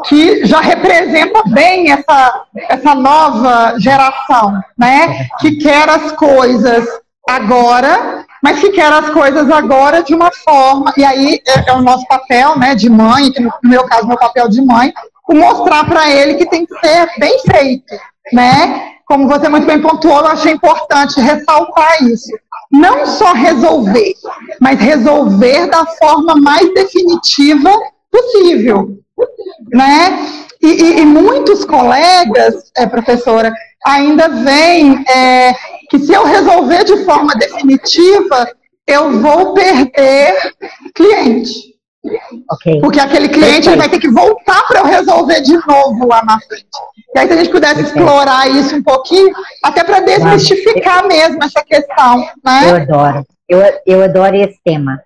[0.08, 5.28] que já representa bem essa, essa nova geração, né?
[5.40, 6.86] Que quer as coisas
[7.30, 10.94] agora, mas que quer as coisas agora de uma forma.
[10.98, 14.18] E aí é, é o nosso papel, né, de mãe, que no meu caso, meu
[14.18, 14.92] papel de mãe,
[15.30, 17.96] mostrar para ele que tem que ser bem feito,
[18.34, 18.92] né?
[19.06, 22.32] Como você muito bem pontuou, eu achei importante ressaltar isso.
[22.72, 24.14] Não só resolver,
[24.60, 27.70] mas resolver da forma mais definitiva
[28.10, 28.98] possível
[29.72, 30.20] né?
[30.62, 33.52] E, e, e muitos colegas, é, professora,
[33.86, 35.54] ainda veem é,
[35.90, 38.48] que se eu resolver de forma definitiva,
[38.88, 40.54] eu vou perder
[40.94, 41.72] cliente.
[42.52, 42.82] Okay.
[42.82, 46.66] Porque aquele cliente vai ter que voltar para eu resolver de novo lá na frente.
[47.16, 49.32] E aí, se a gente pudesse explorar isso um pouquinho,
[49.64, 52.28] até para desmistificar mesmo essa questão.
[52.44, 52.70] Né?
[52.70, 53.26] Eu adoro.
[53.48, 55.04] Eu, eu adoro esse tema.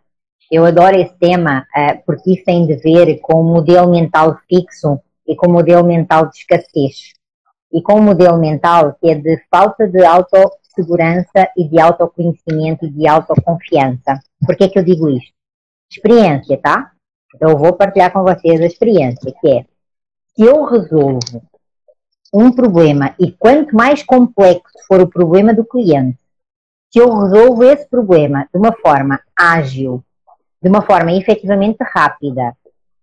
[0.51, 4.99] Eu adoro esse tema uh, porque isso tem de ver com o modelo mental fixo
[5.27, 7.13] e com o modelo mental de escassez.
[7.73, 12.89] E com o modelo mental que é de falta de autossegurança e de autoconhecimento e
[12.89, 14.19] de autoconfiança.
[14.45, 15.33] Por que é que eu digo isto?
[15.91, 16.91] Experiência, tá?
[17.35, 19.65] Então eu vou partilhar com vocês a experiência, que é
[20.35, 21.41] se eu resolvo
[22.33, 26.19] um problema e quanto mais complexo for o problema do cliente,
[26.91, 30.03] se eu resolvo esse problema de uma forma ágil,
[30.65, 32.57] de uma forma efetivamente rápida,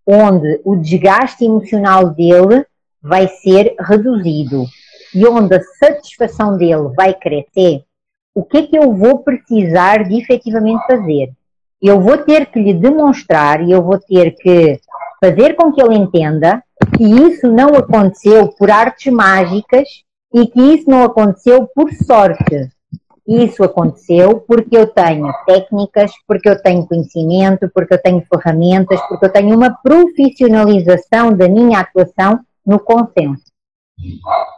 [0.05, 2.66] onde o desgaste emocional dele
[3.01, 4.64] vai ser reduzido
[5.14, 7.85] e onde a satisfação dele vai crescer,
[8.35, 11.31] o que é que eu vou precisar de efetivamente fazer?
[11.81, 14.81] Eu vou ter que lhe demonstrar e eu vou ter que
[15.22, 16.64] fazer com que ele entenda
[16.96, 19.88] que isso não aconteceu por artes mágicas
[20.35, 22.68] e que isso não aconteceu por sorte.
[23.26, 29.26] Isso aconteceu porque eu tenho técnicas, porque eu tenho conhecimento, porque eu tenho ferramentas, porque
[29.26, 33.44] eu tenho uma profissionalização da minha atuação no consenso.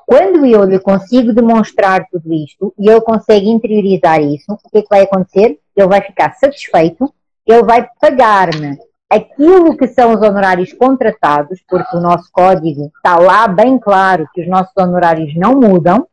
[0.07, 4.83] quando eu lhe consigo demonstrar tudo isto e ele consegue interiorizar isso, o que é
[4.83, 5.59] que vai acontecer?
[5.77, 7.13] Ele vai ficar satisfeito,
[7.47, 8.79] ele vai pagar-me
[9.11, 14.41] aquilo que são os honorários contratados, porque o nosso código está lá bem claro que
[14.41, 16.07] os nossos honorários não mudam,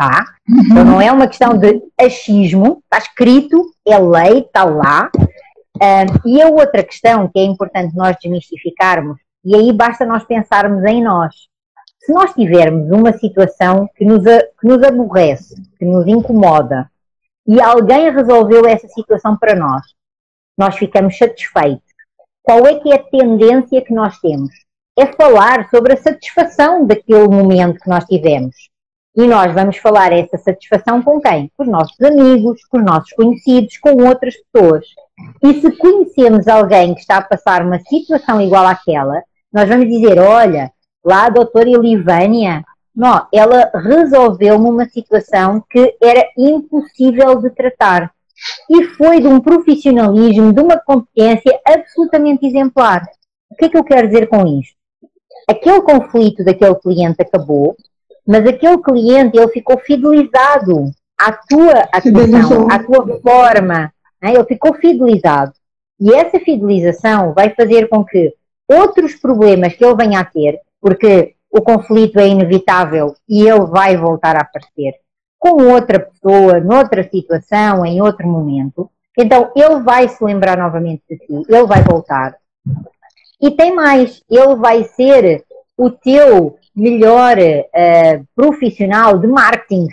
[0.00, 0.24] tá?
[0.48, 5.10] Então não é uma questão de achismo, está escrito, é lei, está lá.
[5.76, 10.82] Um, e a outra questão que é importante nós desmistificarmos, e aí basta nós pensarmos
[10.84, 11.34] em nós.
[11.98, 16.90] Se nós tivermos uma situação que nos, que nos aborrece, que nos incomoda,
[17.46, 19.82] e alguém resolveu essa situação para nós,
[20.56, 21.84] nós ficamos satisfeitos.
[22.42, 24.50] Qual é que é a tendência que nós temos?
[24.98, 28.69] É falar sobre a satisfação daquele momento que nós tivemos.
[29.20, 31.52] E nós vamos falar essa satisfação com quem?
[31.54, 34.86] Com os nossos amigos, com os nossos conhecidos, com outras pessoas.
[35.42, 40.18] E se conhecemos alguém que está a passar uma situação igual àquela, nós vamos dizer:
[40.18, 40.72] olha,
[41.04, 42.64] lá a doutora Elivânia,
[42.96, 48.10] não, ela resolveu-me uma situação que era impossível de tratar.
[48.70, 53.02] E foi de um profissionalismo, de uma competência absolutamente exemplar.
[53.50, 54.74] O que é que eu quero dizer com isto?
[55.46, 57.76] Aquele conflito daquele cliente acabou,
[58.26, 64.34] mas aquele cliente ele ficou fidelizado à tua atuação, à tua forma, né?
[64.34, 65.52] ele ficou fidelizado.
[66.00, 68.32] E essa fidelização vai fazer com que
[68.68, 73.96] outros problemas que ele venha a ter, porque o conflito é inevitável e ele vai
[73.96, 74.94] voltar a aparecer
[75.40, 81.16] com outra pessoa, noutra situação, em outro momento, então ele vai se lembrar novamente de
[81.16, 82.36] ti, ele vai voltar.
[83.40, 85.42] E tem mais, ele vai ser
[85.76, 89.86] o teu melhor uh, profissional de marketing.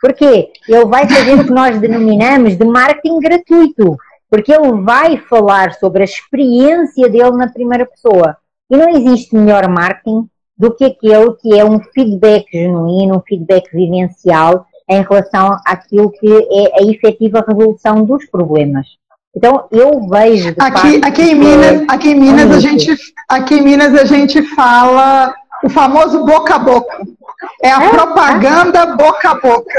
[0.00, 0.50] Porquê?
[0.68, 3.96] Ele vai fazer o que nós denominamos de marketing gratuito.
[4.28, 8.36] Porque ele vai falar sobre a experiência dele na primeira pessoa.
[8.70, 10.26] E não existe melhor marketing
[10.56, 16.28] do que aquele que é um feedback genuíno, um feedback vivencial em relação àquilo que
[16.28, 18.86] é a efetiva resolução dos problemas.
[19.34, 22.94] Então eu vejo aqui, aqui em Minas, aqui em Minas a gente,
[23.28, 26.98] aqui em Minas a gente fala o famoso boca a boca.
[27.62, 29.72] É a propaganda boca a boca.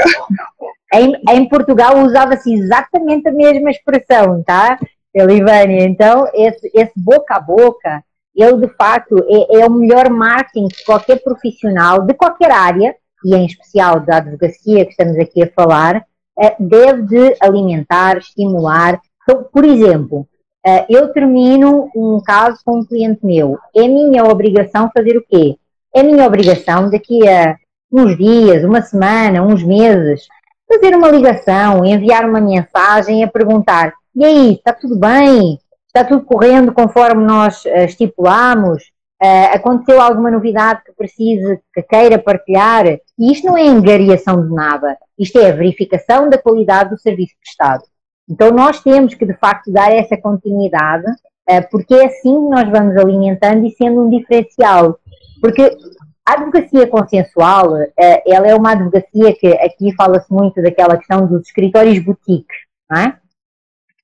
[0.92, 4.78] Em, em Portugal usava-se exatamente a mesma expressão, tá,
[5.12, 5.84] Elivânia?
[5.84, 8.02] Então, esse, esse boca a boca,
[8.34, 12.94] ele de facto é, é o melhor marketing que qualquer profissional de qualquer área,
[13.24, 16.04] e em especial da advocacia que estamos aqui a falar,
[16.38, 19.00] eh, deve de alimentar, estimular.
[19.22, 20.26] Então, por exemplo,
[20.66, 23.58] eh, eu termino um caso com um cliente meu.
[23.74, 25.56] É minha obrigação fazer o quê?
[25.94, 27.56] É minha obrigação daqui a
[27.92, 30.26] uns dias, uma semana, uns meses,
[30.68, 35.58] fazer uma ligação, enviar uma mensagem a perguntar: e aí, está tudo bem?
[35.86, 38.82] Está tudo correndo conforme nós uh, estipulamos?
[39.22, 42.86] Uh, aconteceu alguma novidade que precise, que queira partilhar?
[42.86, 47.34] E isto não é engariação de nada, isto é a verificação da qualidade do serviço
[47.40, 47.84] prestado.
[48.28, 52.68] Então nós temos que de facto dar essa continuidade, uh, porque é assim que nós
[52.68, 54.98] vamos alimentando e sendo um diferencial.
[55.44, 55.76] Porque
[56.24, 61.42] a advocacia consensual, eh, ela é uma advocacia que aqui fala-se muito daquela questão dos
[61.42, 62.54] escritórios boutique,
[62.90, 63.18] não é?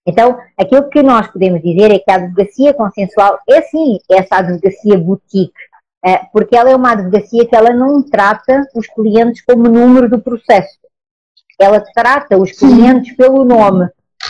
[0.06, 4.98] Então, aquilo que nós podemos dizer é que a advocacia consensual é sim essa advocacia
[4.98, 5.54] boutique,
[6.04, 10.20] eh, porque ela é uma advocacia que ela não trata os clientes como número do
[10.20, 10.78] processo.
[11.58, 13.88] Ela trata os clientes pelo nome,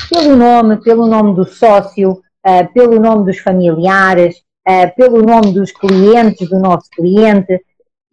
[0.09, 5.73] pelo nome, pelo nome do sócio, eh, pelo nome dos familiares, uh, pelo nome dos
[5.73, 7.61] clientes, do nosso cliente.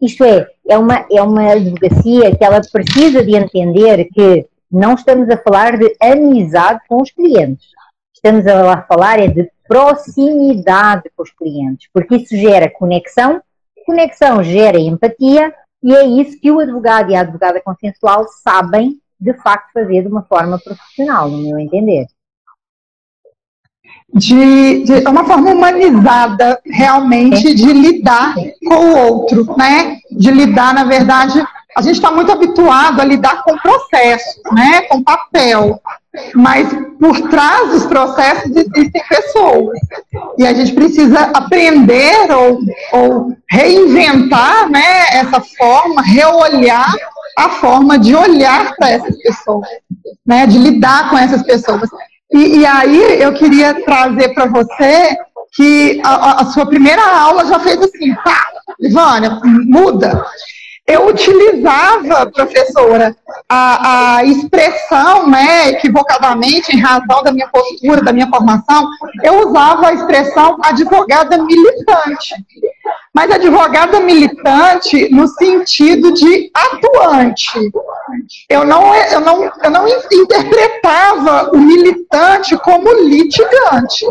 [0.00, 5.28] Isto é, é uma, é uma advocacia que ela precisa de entender que não estamos
[5.30, 7.66] a falar de amizade com os clientes.
[8.14, 13.40] Estamos a falar é de proximidade com os clientes, porque isso gera conexão,
[13.86, 19.34] conexão gera empatia e é isso que o advogado e a advogada consensual sabem de
[19.34, 22.06] facto fazer de uma forma profissional, no meu entender
[24.14, 28.34] de, de é uma forma humanizada realmente de lidar
[28.66, 29.98] com o outro, né?
[30.10, 31.42] De lidar, na verdade,
[31.76, 34.82] a gente está muito habituado a lidar com processos, né?
[34.82, 35.80] Com papel,
[36.34, 36.68] mas
[36.98, 39.78] por trás dos processos existem pessoas
[40.38, 42.58] e a gente precisa aprender ou,
[42.92, 45.06] ou reinventar, né?
[45.12, 46.94] Essa forma, reolhar
[47.36, 49.68] a forma de olhar para essas pessoas,
[50.26, 50.46] né?
[50.46, 51.88] De lidar com essas pessoas.
[52.32, 55.16] E, e aí eu queria trazer para você
[55.54, 58.46] que a, a, sua primeira aula já fez assim, pá,
[58.78, 60.24] Ivânia, muda.
[60.86, 63.14] Eu utilizava, professora,
[63.46, 68.88] a, a expressão, né, equivocadamente, em razão da minha postura, da minha formação,
[69.22, 72.34] eu usava a expressão advogada militante.
[73.14, 77.58] Mas advogada militante no sentido de atuante.
[78.48, 84.06] Eu não, eu não, eu não interpretava o militante como litigante.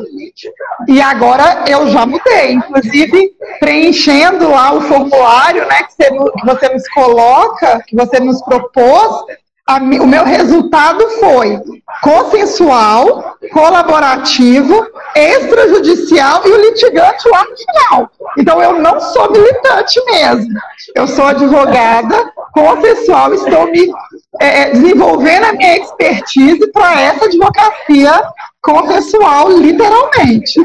[0.88, 6.70] E agora eu já mudei, inclusive preenchendo lá o formulário né, que, você, que você
[6.70, 9.26] nos coloca, que você nos propôs,
[9.68, 11.62] a, o meu resultado foi
[12.02, 18.12] consensual, colaborativo, extrajudicial e o litigante lá no final.
[18.38, 20.54] Então eu não sou militante mesmo.
[20.96, 23.92] Eu sou advogada consensual, estou me
[24.40, 28.22] é, é desenvolvendo a minha expertise para essa advocacia
[28.68, 30.60] consensual, literalmente.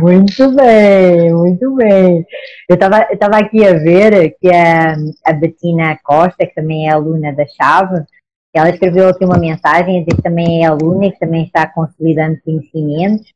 [0.00, 2.26] Muito bem, muito bem.
[2.68, 7.44] Eu estava aqui a ver que a, a Bettina Costa, que também é aluna da
[7.46, 8.02] Chave,
[8.54, 11.66] ela escreveu aqui uma mensagem a dizer que também é aluna e que também está
[11.66, 13.26] consolidando conhecimentos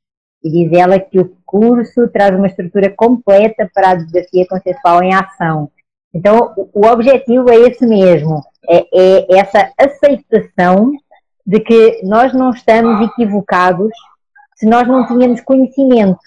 [0.43, 5.13] e diz ela que o curso traz uma estrutura completa para a advocacia consensual em
[5.13, 5.71] ação.
[6.15, 10.93] Então, o objetivo é esse mesmo, é, é essa aceitação
[11.51, 13.91] de que nós não estamos equivocados
[14.55, 16.21] se nós não tínhamos conhecimento.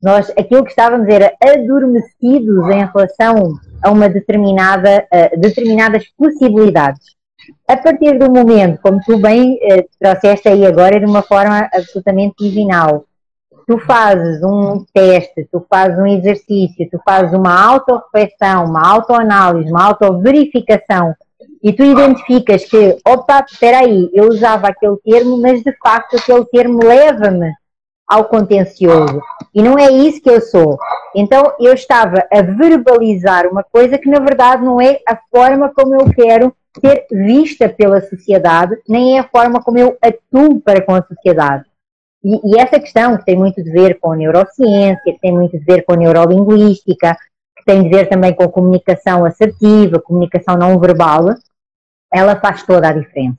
[0.00, 7.16] Nós, aquilo que estávamos era adormecidos em relação a uma determinada, uh, determinadas possibilidades.
[7.66, 12.36] A partir do momento, como tu bem uh, trouxeste aí agora, de uma forma absolutamente
[12.38, 13.06] divinal,
[13.66, 19.86] tu fazes um teste, tu fazes um exercício, tu fazes uma autorreflexão, uma autoanálise, uma
[19.86, 21.12] autoverificação
[21.62, 26.44] e tu identificas que, opa, espera aí, eu usava aquele termo, mas de facto aquele
[26.46, 27.52] termo leva-me
[28.08, 29.22] ao contencioso.
[29.54, 30.78] E não é isso que eu sou.
[31.14, 35.94] Então eu estava a verbalizar uma coisa que na verdade não é a forma como
[35.94, 40.94] eu quero ser vista pela sociedade, nem é a forma como eu atuo para com
[40.94, 41.64] a sociedade.
[42.24, 45.60] E, e essa questão que tem muito a ver com neurociência, que tem muito a
[45.60, 47.16] ver com neurolinguística,
[47.56, 51.34] que tem a ver também com comunicação assertiva, comunicação não verbal,
[52.12, 53.38] ela faz toda a diferença.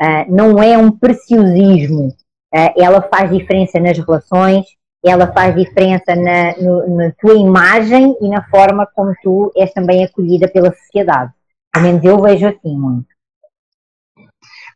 [0.00, 4.66] Uh, não é um preciosismo, uh, ela faz diferença nas relações,
[5.04, 10.04] ela faz diferença na, no, na tua imagem e na forma como tu és também
[10.04, 11.32] acolhida pela sociedade.
[11.72, 13.06] Pelo menos eu vejo assim muito.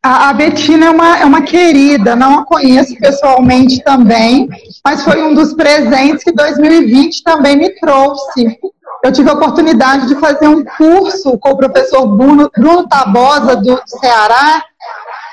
[0.02, 4.48] A, a Betina é uma, é uma querida, não a conheço pessoalmente também,
[4.84, 8.58] mas foi um dos presentes que 2020 também me trouxe
[9.02, 13.80] eu tive a oportunidade de fazer um curso com o professor Bruno, Bruno Tabosa, do
[13.86, 14.64] Ceará,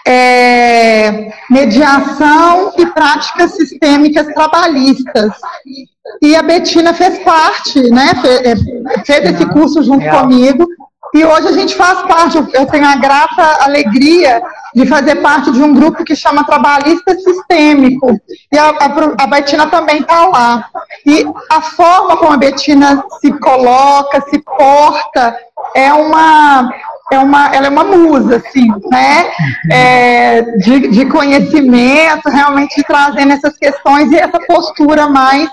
[0.06, 5.32] é, mediação e práticas sistêmicas trabalhistas.
[6.22, 8.60] E a Betina fez parte, né, fez,
[9.06, 10.68] fez esse curso junto comigo,
[11.14, 14.42] e hoje a gente faz parte, eu tenho a grata alegria
[14.74, 18.20] de fazer parte de um grupo que chama Trabalhista Sistêmico.
[18.52, 20.66] E a, a, a Betina também está lá.
[21.06, 25.38] E a forma como a Betina se coloca, se porta,
[25.76, 26.70] é uma.
[27.12, 29.30] É uma, ela é uma musa, assim, né?
[29.70, 35.48] É, de, de conhecimento, realmente trazendo essas questões e essa postura mais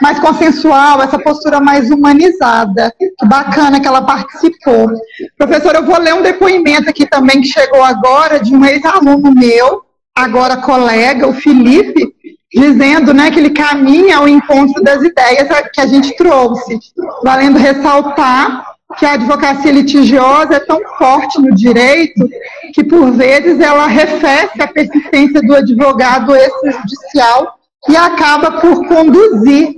[0.00, 2.92] mais consensual, essa postura mais humanizada.
[2.98, 4.90] Que bacana que ela participou.
[5.36, 9.82] Professor, eu vou ler um depoimento aqui também que chegou agora de um ex-aluno meu,
[10.14, 12.14] agora colega, o Felipe,
[12.52, 16.78] dizendo né, que ele caminha ao encontro das ideias que a gente trouxe,
[17.22, 22.26] valendo ressaltar que a advocacia litigiosa é tão forte no direito
[22.72, 27.55] que, por vezes, ela arrefece a persistência do advogado extrajudicial
[27.88, 29.74] e acaba por conduzir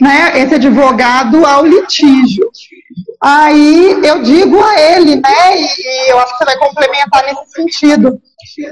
[0.00, 2.50] né, esse advogado ao litígio.
[3.20, 8.20] Aí eu digo a ele, né, e eu acho que você vai complementar nesse sentido,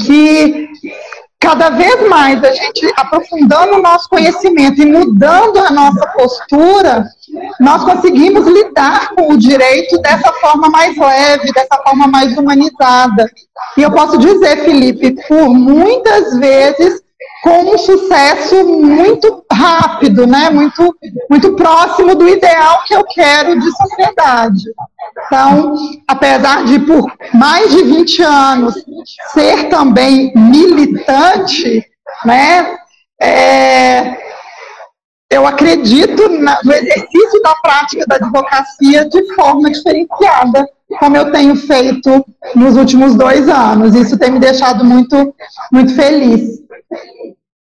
[0.06, 0.68] que
[1.38, 7.04] cada vez mais a gente aprofundando o nosso conhecimento e mudando a nossa postura,
[7.60, 13.30] nós conseguimos lidar com o direito dessa forma mais leve, dessa forma mais humanizada.
[13.76, 17.02] E eu posso dizer, Felipe, por muitas vezes
[17.48, 20.50] com um sucesso muito rápido, né?
[20.50, 20.94] muito,
[21.30, 24.64] muito próximo do ideal que eu quero de sociedade.
[25.26, 25.74] Então,
[26.06, 28.74] apesar de por mais de 20 anos
[29.32, 31.82] ser também militante,
[32.26, 32.76] né?
[33.20, 34.16] É,
[35.30, 40.68] eu acredito no exercício da prática da advocacia de forma diferenciada,
[41.00, 42.24] como eu tenho feito
[42.54, 43.94] nos últimos dois anos.
[43.94, 45.34] Isso tem me deixado muito,
[45.72, 46.58] muito feliz.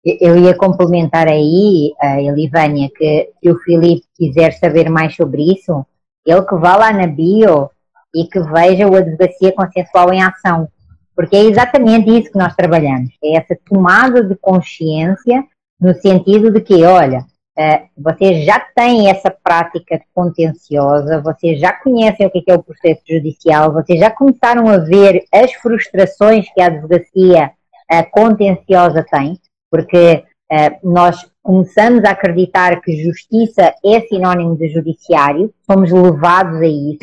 [0.04, 5.84] Eu ia complementar aí, a Elivânia, que se o Filipe quiser saber mais sobre isso,
[6.26, 7.70] ele que vá lá na bio
[8.14, 10.68] e que veja o Advocacia Consensual em Ação.
[11.16, 13.10] Porque é exatamente isso que nós trabalhamos.
[13.22, 15.44] É essa tomada de consciência
[15.80, 17.24] no sentido de que, olha,
[17.56, 22.54] Uh, vocês já têm essa prática contenciosa, vocês já conhecem o que é, que é
[22.54, 27.52] o processo judicial, vocês já começaram a ver as frustrações que a advocacia
[27.92, 29.38] uh, contenciosa tem,
[29.74, 30.22] porque
[30.52, 36.98] uh, nós começamos a acreditar que justiça é sinónimo de judiciário, somos levados a isso,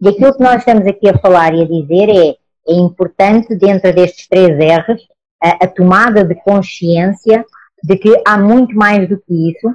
[0.00, 2.30] e aquilo que nós estamos aqui a falar e a dizer é,
[2.70, 5.00] é importante, dentro destes três R's,
[5.40, 7.44] a, a tomada de consciência
[7.84, 9.72] de que há muito mais do que isso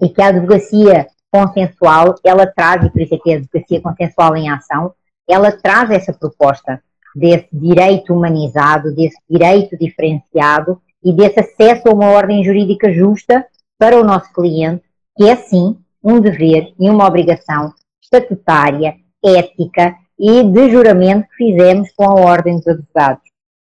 [0.00, 4.36] e que a advocacia consensual, ela traz, e por isso é que a advocacia consensual
[4.36, 4.92] em ação,
[5.28, 6.80] ela traz essa proposta
[7.12, 13.46] desse direito humanizado, desse direito diferenciado e desse acesso a uma ordem jurídica justa
[13.78, 14.82] para o nosso cliente,
[15.16, 21.92] que é sim um dever e uma obrigação estatutária, ética e de juramento que fizemos
[21.92, 23.22] com a Ordem dos Advogados.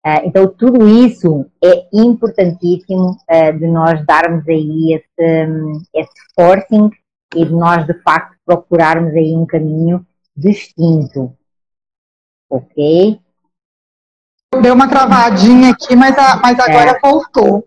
[0.04, 5.46] Uh, então, tudo isso é importantíssimo uh, de nós darmos aí esse,
[5.94, 6.90] esse forcing
[7.36, 10.04] e de nós, de facto, procurarmos aí um caminho
[10.36, 11.32] distinto.
[12.50, 13.20] Ok?
[14.56, 16.98] Deu uma travadinha aqui, mas, a, mas agora é.
[17.00, 17.66] voltou.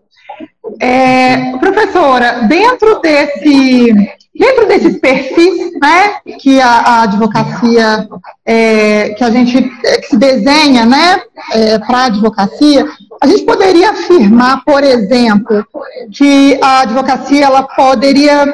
[0.80, 3.94] É, professora, dentro desse
[4.34, 8.08] dentro desses perfis né, que a, a advocacia,
[8.44, 11.20] é, que a gente é, que se desenha né,
[11.52, 12.84] é, para a advocacia,
[13.20, 15.64] a gente poderia afirmar, por exemplo,
[16.10, 18.52] que a advocacia ela poderia,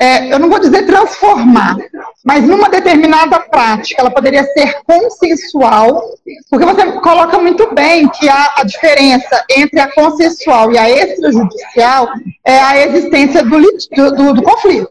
[0.00, 1.76] é, eu não vou dizer transformar,
[2.24, 6.02] mas numa determinada prática, ela poderia ser consensual,
[6.50, 12.08] porque você coloca muito bem que a, a diferença entre a consensual e a extrajudicial
[12.44, 13.60] é a existência do,
[14.16, 14.90] do, do conflito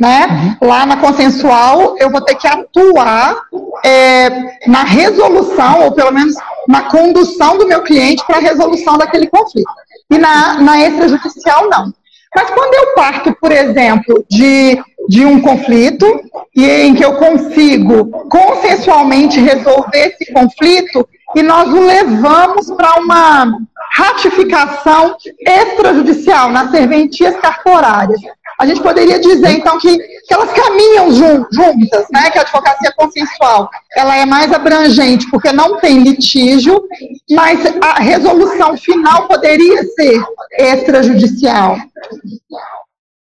[0.00, 0.56] né?
[0.60, 3.42] Lá na consensual, eu vou ter que atuar
[3.84, 4.28] é,
[4.66, 6.34] na resolução, ou pelo menos
[6.68, 9.70] na condução do meu cliente para a resolução daquele conflito.
[10.10, 11.92] E na, na extrajudicial, não.
[12.34, 16.06] Mas quando eu parto, por exemplo, de, de um conflito,
[16.54, 23.58] e em que eu consigo consensualmente resolver esse conflito, e nós o levamos para uma
[23.96, 28.20] ratificação extrajudicial nas serventias cartorárias
[28.58, 32.30] a gente poderia dizer, então, que, que elas caminham juntas, né?
[32.30, 36.82] Que a advocacia consensual, ela é mais abrangente, porque não tem litígio,
[37.30, 40.22] mas a resolução final poderia ser
[40.58, 41.76] extrajudicial.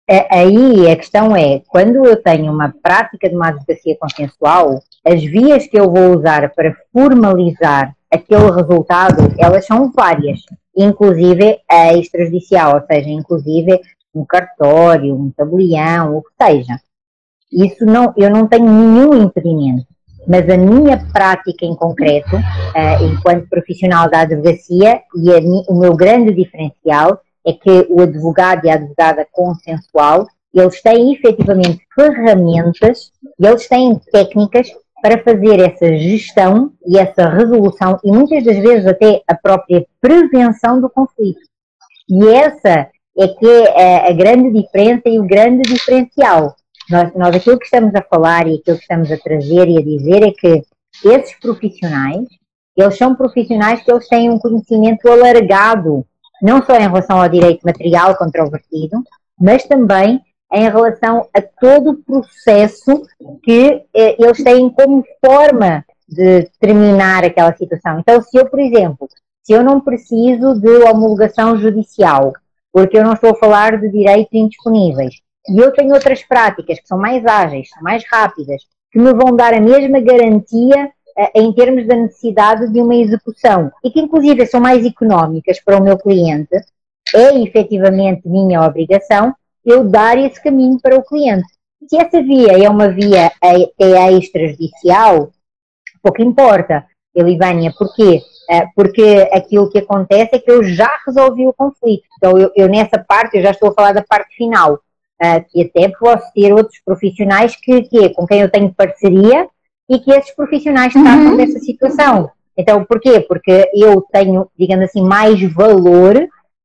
[0.09, 5.23] É, aí a questão é, quando eu tenho uma prática de uma advocacia consensual, as
[5.23, 10.41] vias que eu vou usar para formalizar aquele resultado, elas são várias,
[10.77, 13.81] inclusive a extrajudicial, ou seja, inclusive
[14.15, 16.81] um cartório, um tabelião, o que seja.
[17.53, 19.87] Isso não, eu não tenho nenhum impedimento,
[20.27, 25.39] mas a minha prática em concreto, uh, enquanto profissional da advocacia, e a,
[25.69, 31.81] o meu grande diferencial é que o advogado e a advogada consensual, eles têm efetivamente
[31.95, 34.69] ferramentas e eles têm técnicas
[35.01, 40.81] para fazer essa gestão e essa resolução e muitas das vezes até a própria prevenção
[40.81, 41.41] do conflito.
[42.09, 42.89] E essa
[43.21, 46.57] é que é a grande diferença e o grande diferencial.
[46.89, 49.83] Nós, nós aquilo que estamos a falar e aquilo que estamos a trazer e a
[49.83, 50.63] dizer é que
[51.05, 52.27] esses profissionais,
[52.77, 56.05] eles são profissionais que eles têm um conhecimento alargado,
[56.43, 59.03] não só em relação ao direito material controvertido,
[59.39, 60.21] mas também
[60.53, 63.03] em relação a todo o processo
[63.43, 68.01] que eh, eles têm como forma de terminar aquela situação.
[68.01, 69.07] Então, se eu, por exemplo,
[69.43, 72.33] se eu não preciso de homologação judicial,
[72.73, 75.15] porque eu não estou a falar de direitos indisponíveis.
[75.49, 79.35] E eu tenho outras práticas que são mais ágeis, são mais rápidas, que me vão
[79.35, 84.47] dar a mesma garantia uh, em termos da necessidade de uma execução e que inclusive
[84.47, 86.55] são mais económicas para o meu cliente,
[87.15, 91.47] é efetivamente minha obrigação eu dar esse caminho para o cliente.
[91.89, 95.31] Se essa via é uma via é extrajudicial,
[96.03, 96.87] pouco importa.
[97.15, 98.23] Elivânia, porquê?
[98.51, 102.03] É, porque aquilo que acontece é que eu já resolvi o conflito.
[102.19, 105.63] Então, eu, eu nessa parte, eu já estou a falar da parte final, uh, que
[105.63, 109.49] até posso ter outros profissionais que, que, com quem eu tenho parceria
[109.89, 111.37] e que esses profissionais tratam uhum.
[111.37, 112.29] dessa situação.
[112.57, 113.21] Então, porquê?
[113.21, 116.17] Porque eu tenho, digamos assim, mais valor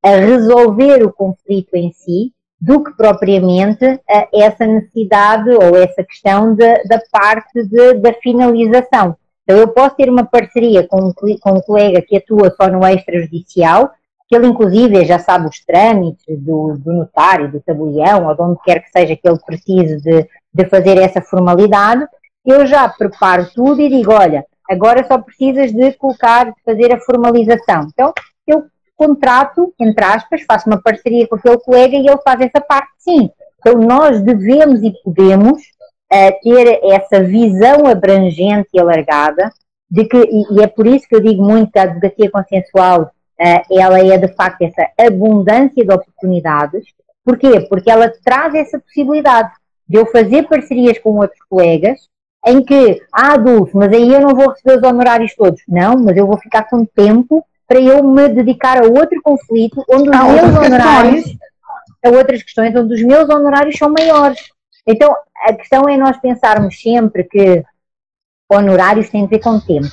[0.04, 6.56] a resolver o conflito em si do que propriamente uh, essa necessidade ou essa questão
[6.56, 9.16] de, da parte de, da finalização.
[9.46, 12.86] Então, eu posso ter uma parceria com um, com um colega que atua só no
[12.86, 13.92] extrajudicial,
[14.28, 18.60] que ele, inclusive, já sabe os trâmites do, do notário, do tabelião, ou de onde
[18.64, 22.08] quer que seja que ele precise de, de fazer essa formalidade.
[22.44, 27.00] Eu já preparo tudo e digo: olha, agora só precisas de colocar, de fazer a
[27.02, 27.88] formalização.
[27.94, 28.12] Então,
[28.48, 28.66] eu
[28.98, 33.30] contrato, entre aspas, faço uma parceria com aquele colega e ele faz essa parte, sim.
[33.60, 35.62] Então, nós devemos e podemos
[36.16, 39.52] uh, ter essa visão abrangente e alargada,
[39.90, 43.02] de que, e, e, é por isso que eu digo muito que a advocacia consensual,
[43.04, 46.86] uh, ela é de facto essa abundância de oportunidades.
[47.24, 47.62] Porquê?
[47.70, 49.52] Porque ela traz essa possibilidade
[49.88, 52.00] de eu fazer parcerias com outros colegas,
[52.46, 55.62] em que, ah, Adolfo, mas aí eu não vou receber os honorários todos.
[55.68, 60.10] Não, mas eu vou ficar com tempo para eu me dedicar a outro conflito onde
[60.10, 61.38] os meus honorários,
[62.04, 64.40] a outras questões onde os meus honorários são maiores.
[64.88, 65.16] Então,
[65.46, 67.64] a questão é nós pensarmos sempre que
[68.50, 69.88] honorários têm a ver com tempo.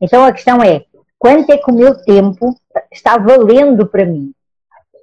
[0.00, 0.84] Então, a questão é
[1.18, 2.54] quanto é que o meu tempo
[2.90, 4.32] está valendo para mim?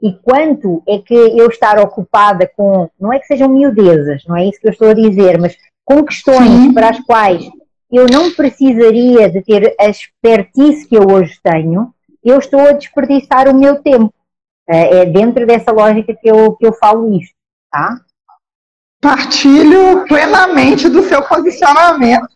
[0.02, 4.46] E quanto é que eu estar ocupada com, não é que sejam miudezas, não é
[4.46, 6.74] isso que eu estou a dizer, mas com questões Sim.
[6.74, 7.50] para as quais
[7.92, 13.48] eu não precisaria de ter a expertise que eu hoje tenho, eu estou a desperdiçar
[13.48, 14.14] o meu tempo.
[14.70, 17.34] É, é dentro dessa lógica que eu, que eu falo isto,
[17.72, 18.02] tá?
[19.02, 22.28] Partilho plenamente do seu posicionamento.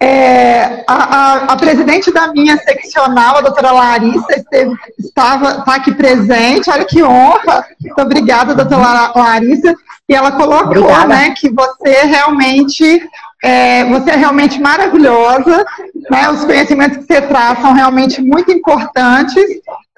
[0.00, 5.94] É, a, a, a, presidente da minha seccional, a doutora Larissa, esteve, estava, está aqui
[5.94, 6.70] presente.
[6.70, 7.64] Olha que honra.
[7.80, 9.74] Muito obrigada, doutora Larissa.
[10.08, 13.06] E ela colocou né, que você realmente
[13.46, 15.64] é, você é realmente maravilhosa,
[16.10, 16.28] né?
[16.30, 19.44] os conhecimentos que você traz são realmente muito importantes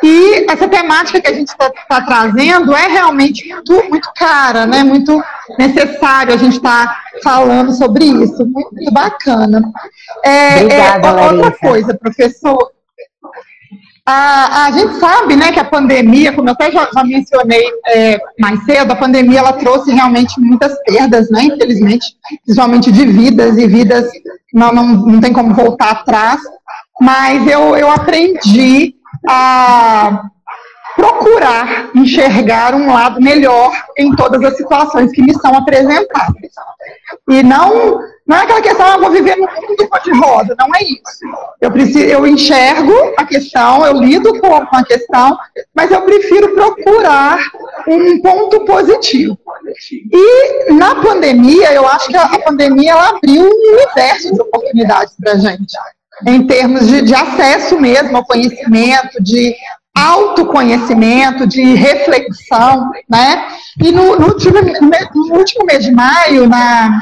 [0.03, 4.85] e essa temática que a gente está tá trazendo é realmente muito, muito cara, né?
[4.85, 5.23] muito
[5.59, 9.63] necessário a gente estar tá falando sobre isso, muito bacana.
[10.23, 12.71] É, Obrigada, é, outra coisa, professor,
[14.11, 18.19] a, a, gente sabe né, que a pandemia, como eu até já, já mencionei é,
[18.41, 22.07] mais cedo, a pandemia ela trouxe realmente muitas perdas, né, infelizmente,
[22.43, 24.09] principalmente de vidas, e vidas
[24.55, 26.41] não, não, não tem como voltar atrás,
[26.99, 28.95] mas eu, eu aprendi
[29.29, 30.23] a
[30.99, 36.35] procurar enxergar um lado melhor em todas as situações que me são apresentadas.
[37.29, 40.83] E não, não é aquela questão, ah, vou viver no mundo de roda, não é
[40.83, 41.25] isso.
[41.61, 45.39] Eu, preciso, eu enxergo a questão, eu lido com a questão,
[45.73, 47.39] mas eu prefiro procurar
[47.87, 49.39] um ponto positivo.
[50.13, 55.15] E na pandemia, eu acho que a, a pandemia ela abriu um universo de oportunidades
[55.23, 55.77] para a gente
[56.27, 59.55] em termos de, de, acesso mesmo ao conhecimento, de
[59.99, 63.49] autoconhecimento, de reflexão, né?
[63.81, 67.01] E no, no, último, no último mês de maio, na,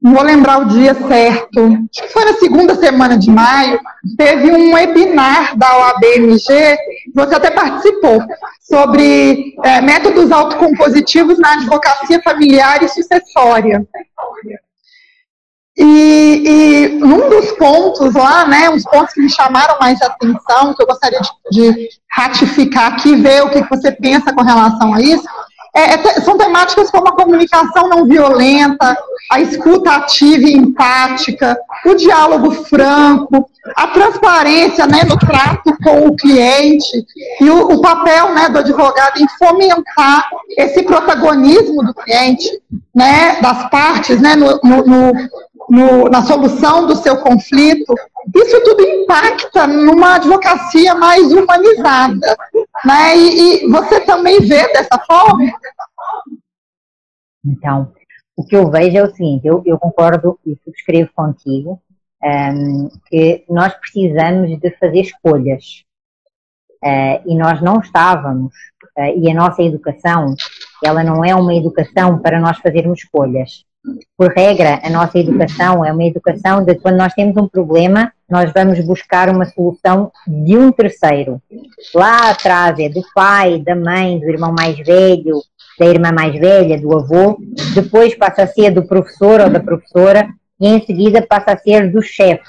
[0.00, 3.80] não vou lembrar o dia certo, acho que foi na segunda semana de maio,
[4.16, 6.76] teve um webinar da OABMG,
[7.14, 8.22] você até participou,
[8.60, 13.86] sobre é, métodos autocompositivos na advocacia familiar e sucessória.
[15.78, 20.82] E, e num dos pontos lá, né, uns pontos que me chamaram mais atenção, que
[20.82, 25.26] eu gostaria de, de ratificar aqui, ver o que você pensa com relação a isso,
[25.76, 28.96] é, é, são temáticas como a comunicação não violenta,
[29.30, 31.54] a escuta ativa e empática,
[31.84, 33.46] o diálogo franco,
[33.76, 37.04] a transparência né, no trato com o cliente
[37.42, 42.48] e o, o papel né, do advogado em fomentar esse protagonismo do cliente,
[42.94, 45.12] né, das partes, né, no, no,
[45.68, 47.92] no, na solução do seu conflito,
[48.34, 52.36] isso tudo impacta numa advocacia mais humanizada.
[52.84, 53.16] Né?
[53.16, 55.50] E, e você também vê dessa forma?
[57.44, 57.92] Então,
[58.36, 61.80] o que eu vejo é o seguinte, eu, eu concordo e subscrevo contigo,
[62.22, 65.84] um, ehm, que nós precisamos de fazer escolhas.
[66.84, 68.52] Uh, e nós não estávamos,
[68.98, 70.34] uh, e a nossa educação,
[70.84, 73.65] ela não é uma educação para nós fazermos escolhas
[74.16, 78.52] por regra, a nossa educação é uma educação de quando nós temos um problema, nós
[78.52, 81.40] vamos buscar uma solução de um terceiro.
[81.94, 85.40] Lá atrás é do pai, da mãe, do irmão mais velho,
[85.78, 87.38] da irmã mais velha, do avô,
[87.74, 90.28] depois passa a ser do professor ou da professora
[90.60, 92.42] e em seguida passa a ser do chefe,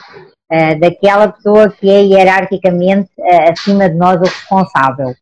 [0.52, 5.14] uh, daquela pessoa que é hierarquicamente uh, acima de nós o responsável.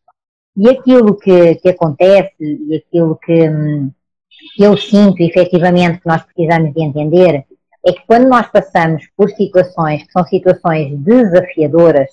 [0.56, 3.50] E aquilo que, que acontece e aquilo que.
[4.56, 7.44] Que eu sinto efetivamente que nós precisamos de entender
[7.86, 12.08] é que quando nós passamos por situações que são situações desafiadoras,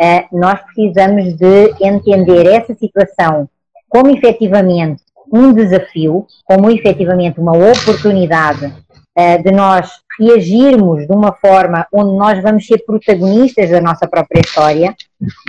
[0.00, 3.48] eh, nós precisamos de entender essa situação
[3.88, 8.72] como efetivamente um desafio, como efetivamente uma oportunidade
[9.16, 14.42] eh, de nós reagirmos de uma forma onde nós vamos ser protagonistas da nossa própria
[14.46, 14.94] história,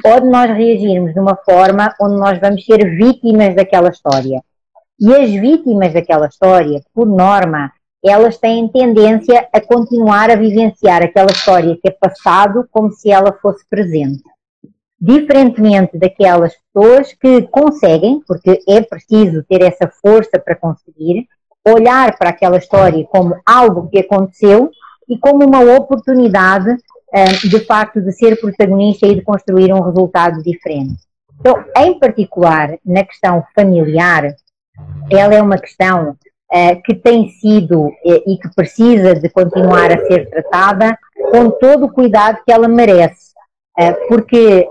[0.03, 4.41] ou de nós reagirmos de uma forma onde nós vamos ser vítimas daquela história.
[5.01, 7.71] E as vítimas daquela história, por norma,
[8.05, 13.33] elas têm tendência a continuar a vivenciar aquela história que é passado como se ela
[13.41, 14.21] fosse presente.
[15.03, 21.27] diferentemente daquelas pessoas que conseguem, porque é preciso ter essa força para conseguir,
[21.67, 24.69] olhar para aquela história como algo que aconteceu
[25.09, 30.43] e como uma oportunidade, uh, de facto, de ser protagonista e de construir um resultado
[30.43, 31.01] diferente.
[31.39, 34.35] Então, em particular, na questão familiar,
[35.09, 40.05] ela é uma questão uh, que tem sido uh, e que precisa de continuar a
[40.05, 40.97] ser tratada
[41.31, 43.31] com todo o cuidado que ela merece,
[43.79, 44.67] uh, porque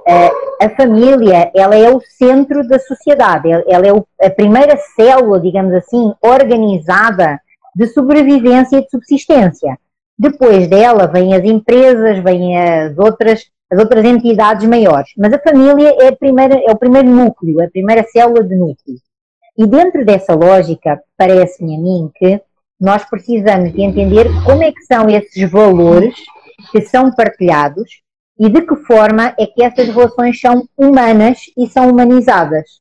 [0.61, 6.13] a família ela é o centro da sociedade, ela é a primeira célula, digamos assim,
[6.23, 7.41] organizada
[7.75, 9.79] de sobrevivência e de subsistência.
[10.19, 15.11] Depois dela vêm as empresas, vêm as outras, as outras entidades maiores.
[15.17, 18.99] Mas a família é, a primeira, é o primeiro núcleo, a primeira célula de núcleo.
[19.61, 22.41] E dentro dessa lógica, parece-me a mim que
[22.81, 26.15] nós precisamos de entender como é que são esses valores
[26.73, 28.01] que são partilhados
[28.39, 32.81] e de que forma é que essas relações são humanas e são humanizadas.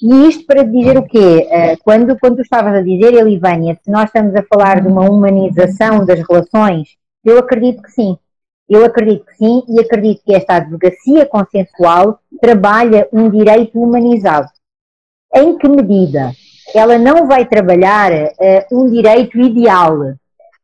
[0.00, 1.48] E isto para dizer o quê?
[1.50, 5.10] Eh, quando, quando tu estavas a dizer, Elivânia, se nós estamos a falar de uma
[5.10, 6.90] humanização das relações,
[7.24, 8.16] eu acredito que sim.
[8.68, 14.53] Eu acredito que sim e acredito que esta advocacia consensual trabalha um direito humanizado.
[15.34, 16.32] Em que medida?
[16.72, 20.14] Ela não vai trabalhar uh, um direito ideal.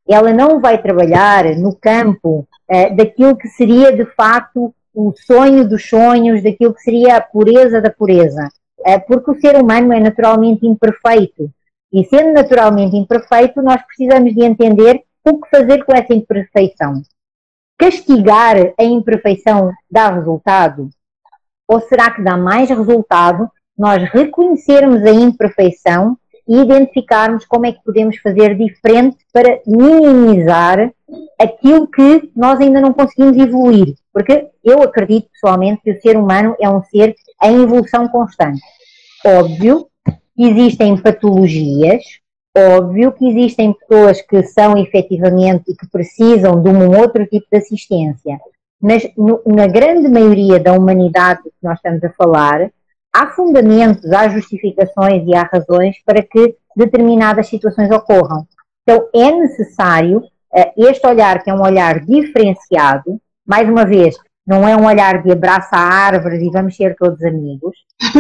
[0.09, 5.89] Ela não vai trabalhar no campo uh, daquilo que seria de facto o sonho dos
[5.89, 8.49] sonhos, daquilo que seria a pureza da pureza.
[8.79, 11.51] Uh, porque o ser humano é naturalmente imperfeito.
[11.93, 17.03] E sendo naturalmente imperfeito, nós precisamos de entender o que fazer com essa imperfeição.
[17.77, 20.89] Castigar a imperfeição dá resultado?
[21.67, 23.51] Ou será que dá mais resultado
[23.81, 26.15] nós reconhecermos a imperfeição
[26.47, 30.93] e identificarmos como é que podemos fazer diferente para minimizar
[31.41, 33.95] aquilo que nós ainda não conseguimos evoluir.
[34.13, 38.61] Porque eu acredito pessoalmente que o ser humano é um ser em evolução constante.
[39.25, 39.87] Óbvio
[40.37, 42.05] que existem patologias,
[42.55, 47.57] óbvio que existem pessoas que são efetivamente e que precisam de um outro tipo de
[47.57, 48.39] assistência,
[48.79, 52.71] mas no, na grande maioria da humanidade que nós estamos a falar,
[53.13, 58.47] há fundamentos, há justificações e há razões para que determinadas situações ocorram.
[58.83, 64.67] Então é necessário uh, este olhar, que é um olhar diferenciado, mais uma vez, não
[64.67, 67.77] é um olhar de abraço a árvores e vamos ser todos amigos,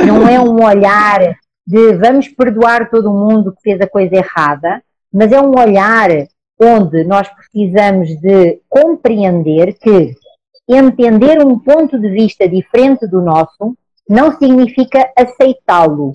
[0.06, 1.36] não é um olhar
[1.66, 4.82] de vamos perdoar todo mundo que fez a coisa errada,
[5.12, 6.08] mas é um olhar
[6.60, 10.14] onde nós precisamos de compreender que
[10.68, 13.76] entender um ponto de vista diferente do nosso
[14.10, 16.10] não significa aceitá-lo.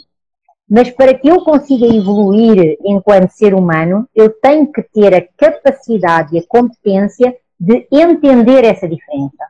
[0.69, 6.35] Mas para que eu consiga evoluir enquanto ser humano, eu tenho que ter a capacidade
[6.35, 9.45] e a competência de entender essa diferença.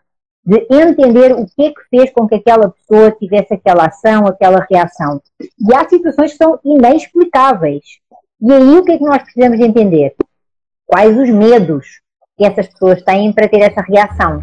[0.45, 4.63] De entender o que é que fez com que aquela pessoa tivesse aquela ação, aquela
[4.69, 5.19] reação.
[5.41, 7.83] E há situações que são inexplicáveis.
[8.39, 10.13] E aí o que é que nós precisamos de entender?
[10.85, 11.87] Quais os medos
[12.37, 14.39] que essas pessoas têm para ter essa reação?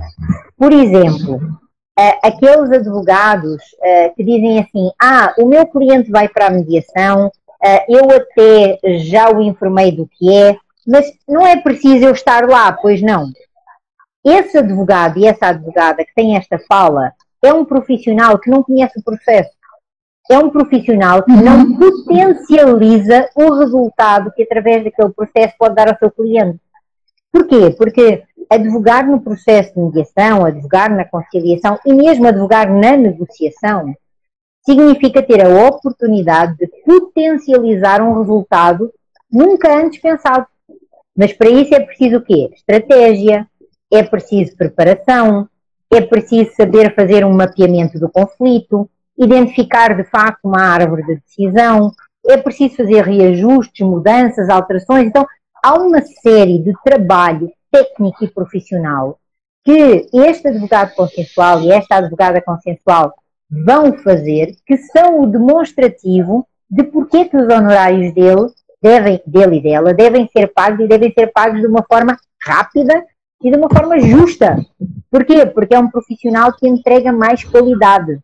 [0.57, 1.39] Por exemplo,
[1.99, 7.27] uh, aqueles advogados uh, que dizem assim: ah, o meu cliente vai para a mediação,
[7.27, 12.49] uh, eu até já o informei do que é, mas não é preciso eu estar
[12.49, 13.29] lá, pois não.
[14.25, 17.13] Esse advogado e essa advogada que tem esta fala
[17.43, 19.51] é um profissional que não conhece o processo.
[20.31, 21.77] É um profissional que não uhum.
[21.77, 26.61] potencializa o resultado que através daquele processo pode dar ao seu cliente.
[27.33, 27.71] Porquê?
[27.77, 28.23] Porque
[28.55, 33.95] advogar no processo de mediação, advogar na conciliação e mesmo advogar na negociação
[34.65, 38.93] significa ter a oportunidade de potencializar um resultado
[39.31, 40.47] nunca antes pensado.
[41.17, 42.51] Mas para isso é preciso o quê?
[42.55, 43.47] Estratégia,
[43.91, 45.49] é preciso preparação,
[45.93, 48.89] é preciso saber fazer um mapeamento do conflito,
[49.19, 51.93] identificar de facto uma árvore de decisão,
[52.27, 55.07] é preciso fazer reajustes, mudanças, alterações.
[55.07, 55.27] Então,
[55.63, 59.19] há uma série de trabalho técnico e profissional
[59.65, 63.15] que este advogado consensual e esta advogada consensual
[63.51, 68.49] vão fazer, que são o demonstrativo de porque que os honorários dele,
[68.83, 73.05] devem, dele e dela devem ser pagos e devem ser pagos de uma forma rápida
[73.43, 74.57] e de uma forma justa.
[75.11, 75.45] Porquê?
[75.47, 78.19] Porque é um profissional que entrega mais qualidade.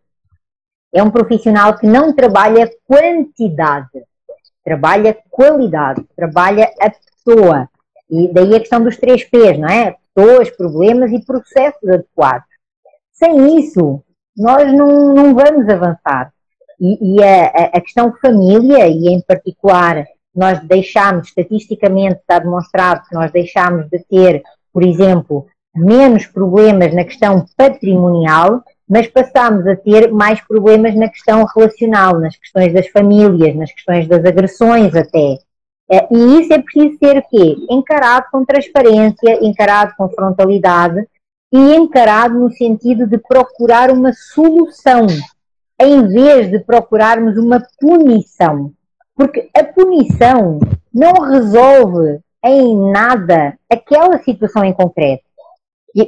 [0.92, 4.03] É um profissional que não trabalha quantidade,
[4.64, 7.68] trabalha qualidade, trabalha a pessoa.
[8.11, 9.97] E daí a questão dos três P's, não é?
[10.15, 12.49] Pessoas, problemas e processos adequados.
[13.13, 14.03] Sem isso,
[14.37, 16.33] nós não, não vamos avançar.
[16.81, 23.15] E, e a, a, questão família, e em particular, nós deixamos, estatisticamente está demonstrado que
[23.15, 24.43] nós deixamos de ter,
[24.73, 31.45] por exemplo, menos problemas na questão patrimonial, mas passámos a ter mais problemas na questão
[31.45, 35.39] relacional, nas questões das famílias, nas questões das agressões até.
[35.91, 37.57] Eh, e isso é preciso ser quê?
[37.70, 41.07] Encarado com transparência, encarado com frontalidade
[41.53, 45.07] e encarado no sentido de procurar uma solução,
[45.80, 48.72] em vez de procurarmos uma punição.
[49.14, 50.61] Porque a punição
[50.93, 55.24] não resolve em nada aquela situação em concreto.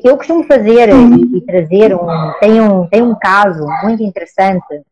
[0.05, 2.07] Eu costumo fazer e, e trazer um
[2.39, 2.87] tem, um.
[2.87, 4.83] tem um caso muito interessante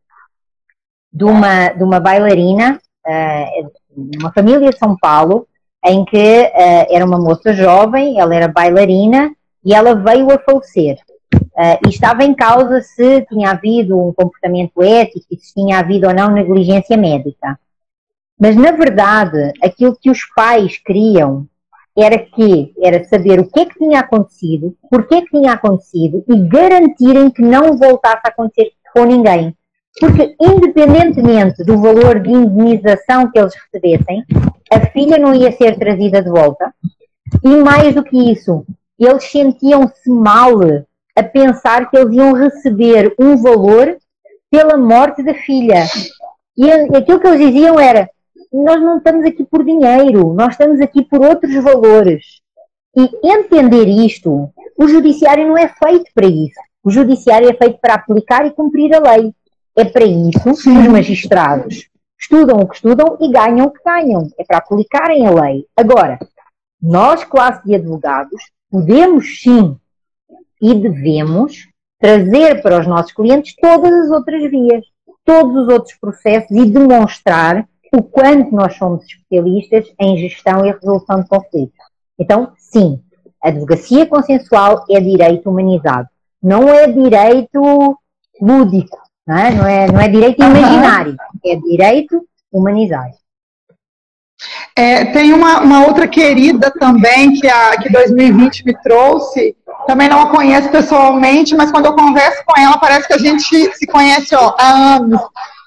[1.12, 3.70] de uma, de uma bailarina, uh,
[4.20, 5.46] uma família de São Paulo,
[5.84, 9.30] em que uh, era uma moça jovem, ela era bailarina
[9.64, 10.96] e ela veio a falecer.
[11.34, 16.06] Uh, e estava em causa se tinha havido um comportamento ético e se tinha havido
[16.06, 17.58] ou não negligência médica.
[18.40, 21.46] Mas, na verdade, aquilo que os pais queriam
[21.96, 26.24] era que era saber o que é que tinha acontecido, porquê é que tinha acontecido
[26.28, 29.54] e garantirem que não voltasse a acontecer com ninguém.
[30.00, 34.24] Porque, independentemente do valor de indenização que eles recebessem,
[34.70, 36.72] a filha não ia ser trazida de volta.
[37.42, 38.64] E mais do que isso,
[38.98, 40.52] eles sentiam-se mal
[41.16, 43.96] a pensar que eles iam receber um valor
[44.50, 45.84] pela morte da filha.
[46.56, 48.08] E aquilo que eles diziam era:
[48.52, 52.24] nós não estamos aqui por dinheiro, nós estamos aqui por outros valores.
[52.96, 56.58] E entender isto, o judiciário não é feito para isso.
[56.82, 59.32] O judiciário é feito para aplicar e cumprir a lei.
[59.78, 61.88] É para isso que os magistrados
[62.20, 64.28] estudam o que estudam e ganham o que ganham.
[64.36, 65.66] É para aplicarem a lei.
[65.76, 66.18] Agora,
[66.82, 69.76] nós, classe de advogados, podemos sim
[70.60, 71.68] e devemos
[72.00, 74.84] trazer para os nossos clientes todas as outras vias,
[75.24, 77.64] todos os outros processos e demonstrar
[77.94, 81.78] o quanto nós somos especialistas em gestão e resolução de conflitos.
[82.18, 83.00] Então, sim,
[83.40, 86.08] a advocacia consensual é direito humanizado.
[86.42, 87.96] Não é direito
[88.40, 88.98] lúdico,
[89.28, 91.14] não é, não é, não é direito imaginário,
[91.44, 93.12] é direito humanizado.
[94.74, 99.54] É, tem uma, uma, outra querida também que a que 2020 me trouxe.
[99.86, 103.44] Também não a conheço pessoalmente, mas quando eu converso com ela, parece que a gente
[103.74, 105.20] se conhece ó, há anos.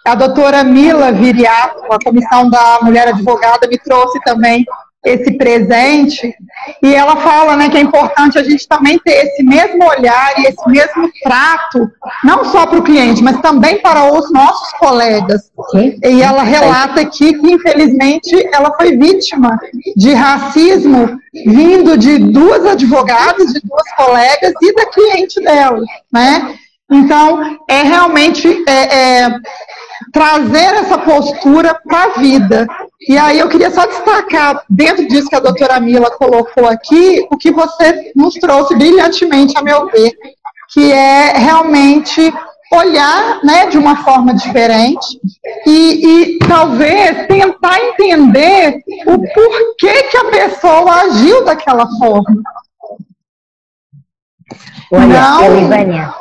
[0.07, 4.65] A doutora Mila Viriato, a Comissão da Mulher Advogada, me trouxe também
[5.03, 6.35] esse presente
[6.81, 10.43] e ela fala né, que é importante a gente também ter esse mesmo olhar e
[10.43, 11.91] esse mesmo trato,
[12.23, 15.51] não só para o cliente, mas também para os nossos colegas.
[15.71, 15.97] Sim.
[16.03, 19.59] E ela relata aqui que, infelizmente, ela foi vítima
[19.95, 25.81] de racismo vindo de duas advogadas, de duas colegas e da cliente dela.
[26.13, 26.55] Né?
[26.91, 29.29] Então, é realmente é, é,
[30.11, 32.67] trazer essa postura para a vida.
[33.07, 37.37] E aí eu queria só destacar, dentro disso que a doutora Mila colocou aqui, o
[37.37, 40.11] que você nos trouxe brilhantemente, a meu ver,
[40.71, 42.33] que é realmente
[42.73, 45.19] olhar né, de uma forma diferente
[45.67, 52.41] e, e, talvez tentar entender o porquê que a pessoa agiu daquela forma.
[54.89, 55.43] Olha, Não...
[55.43, 56.13] Elivânia,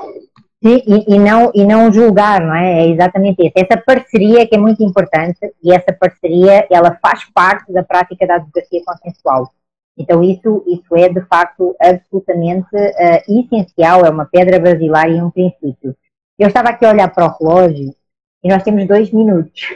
[0.62, 2.82] e, e, não, e não julgar, não é?
[2.82, 3.52] É exatamente isso.
[3.56, 8.34] Essa parceria que é muito importante e essa parceria, ela faz parte da prática da
[8.36, 9.50] advocacia consensual.
[9.96, 15.30] Então isso, isso é de facto absolutamente uh, essencial, é uma pedra basilar e um
[15.30, 15.96] princípio.
[16.38, 17.94] Eu estava aqui a olhar para o relógio
[18.42, 19.74] e nós temos dois minutos.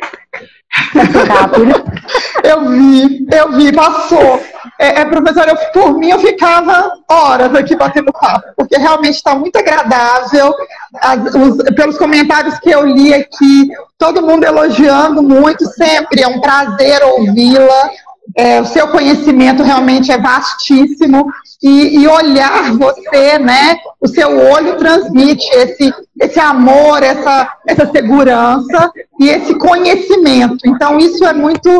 [1.28, 1.84] Rápido.
[2.42, 4.38] Eu vi, eu vi, passou.
[4.78, 9.34] É, é, professora, eu, por mim eu ficava horas aqui batendo papo, porque realmente está
[9.34, 10.54] muito agradável.
[11.00, 16.40] As, os, pelos comentários que eu li aqui, todo mundo elogiando muito, sempre é um
[16.40, 17.90] prazer ouvi-la.
[18.36, 21.26] É, o seu conhecimento realmente é vastíssimo
[21.62, 23.76] e, e, olhar você, né?
[24.00, 30.58] O seu olho transmite esse, esse amor, essa, essa segurança e esse conhecimento.
[30.66, 31.70] Então isso é muito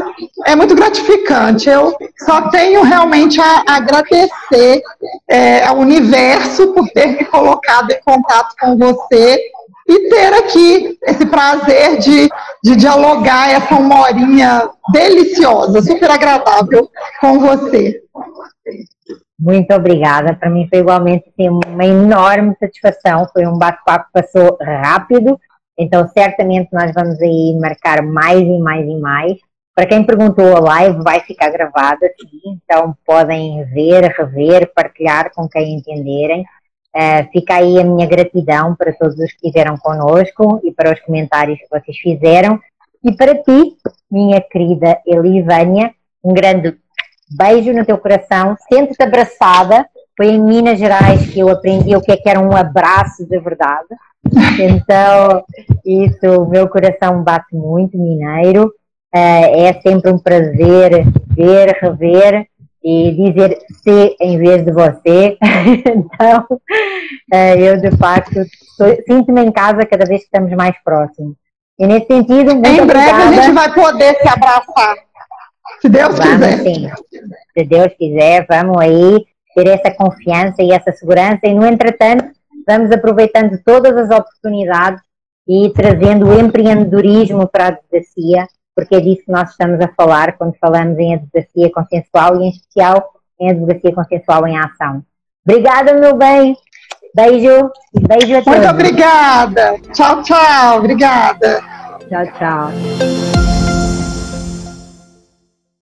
[0.46, 1.68] é muito gratificante.
[1.68, 4.82] Eu só tenho realmente a, agradecer
[5.28, 9.40] é, ao universo por ter me colocado em contato com você
[9.86, 12.28] e ter aqui esse prazer de,
[12.62, 16.88] de dialogar essa uma horinha deliciosa, super agradável
[17.20, 18.02] com você.
[19.38, 20.34] Muito obrigada.
[20.34, 23.26] Para mim foi igualmente assim, uma enorme satisfação.
[23.32, 25.38] Foi um bate-papo que passou rápido.
[25.78, 29.38] Então, certamente nós vamos aí marcar mais e mais e mais.
[29.74, 32.60] Para quem perguntou, a live vai ficar gravada, sim.
[32.64, 36.42] Então, podem ver, rever, partilhar com quem entenderem.
[36.94, 41.00] Uh, fica aí a minha gratidão para todos os que estiveram connosco e para os
[41.00, 42.60] comentários que vocês fizeram.
[43.02, 43.76] E para ti,
[44.08, 46.78] minha querida Elivânia, um grande
[47.36, 49.84] beijo no teu coração, sente-te abraçada
[50.16, 53.38] foi em Minas Gerais que eu aprendi o que, é que era um abraço de
[53.38, 53.88] verdade.
[54.58, 55.44] Então,
[55.84, 58.72] isso, o meu coração bate muito mineiro.
[59.14, 61.04] Uh, é sempre um prazer
[61.36, 62.46] ver, rever
[62.82, 65.36] e dizer se em vez de você.
[65.86, 68.34] então, uh, eu de facto
[69.06, 71.36] sinto-me em casa cada vez que estamos mais próximos.
[71.78, 73.28] E nesse sentido, muito Em breve obrigada.
[73.28, 74.96] a gente vai poder se abraçar.
[75.80, 76.58] Se Deus vamos, quiser.
[76.58, 76.90] Sim.
[77.52, 81.40] Se Deus quiser, vamos aí ter essa confiança e essa segurança.
[81.44, 82.30] E, no entretanto,
[82.66, 85.02] vamos aproveitando todas as oportunidades
[85.48, 90.36] e trazendo o empreendedorismo para a advocacia, porque é disso que nós estamos a falar
[90.36, 95.02] quando falamos em advocacia consensual e, em especial, em advocacia consensual em ação.
[95.46, 96.56] Obrigada, meu bem.
[97.14, 98.58] Beijo e beijo a todos.
[98.58, 99.76] Muito obrigada.
[99.92, 100.78] Tchau, tchau.
[100.78, 101.60] Obrigada.
[102.08, 103.33] Tchau, tchau.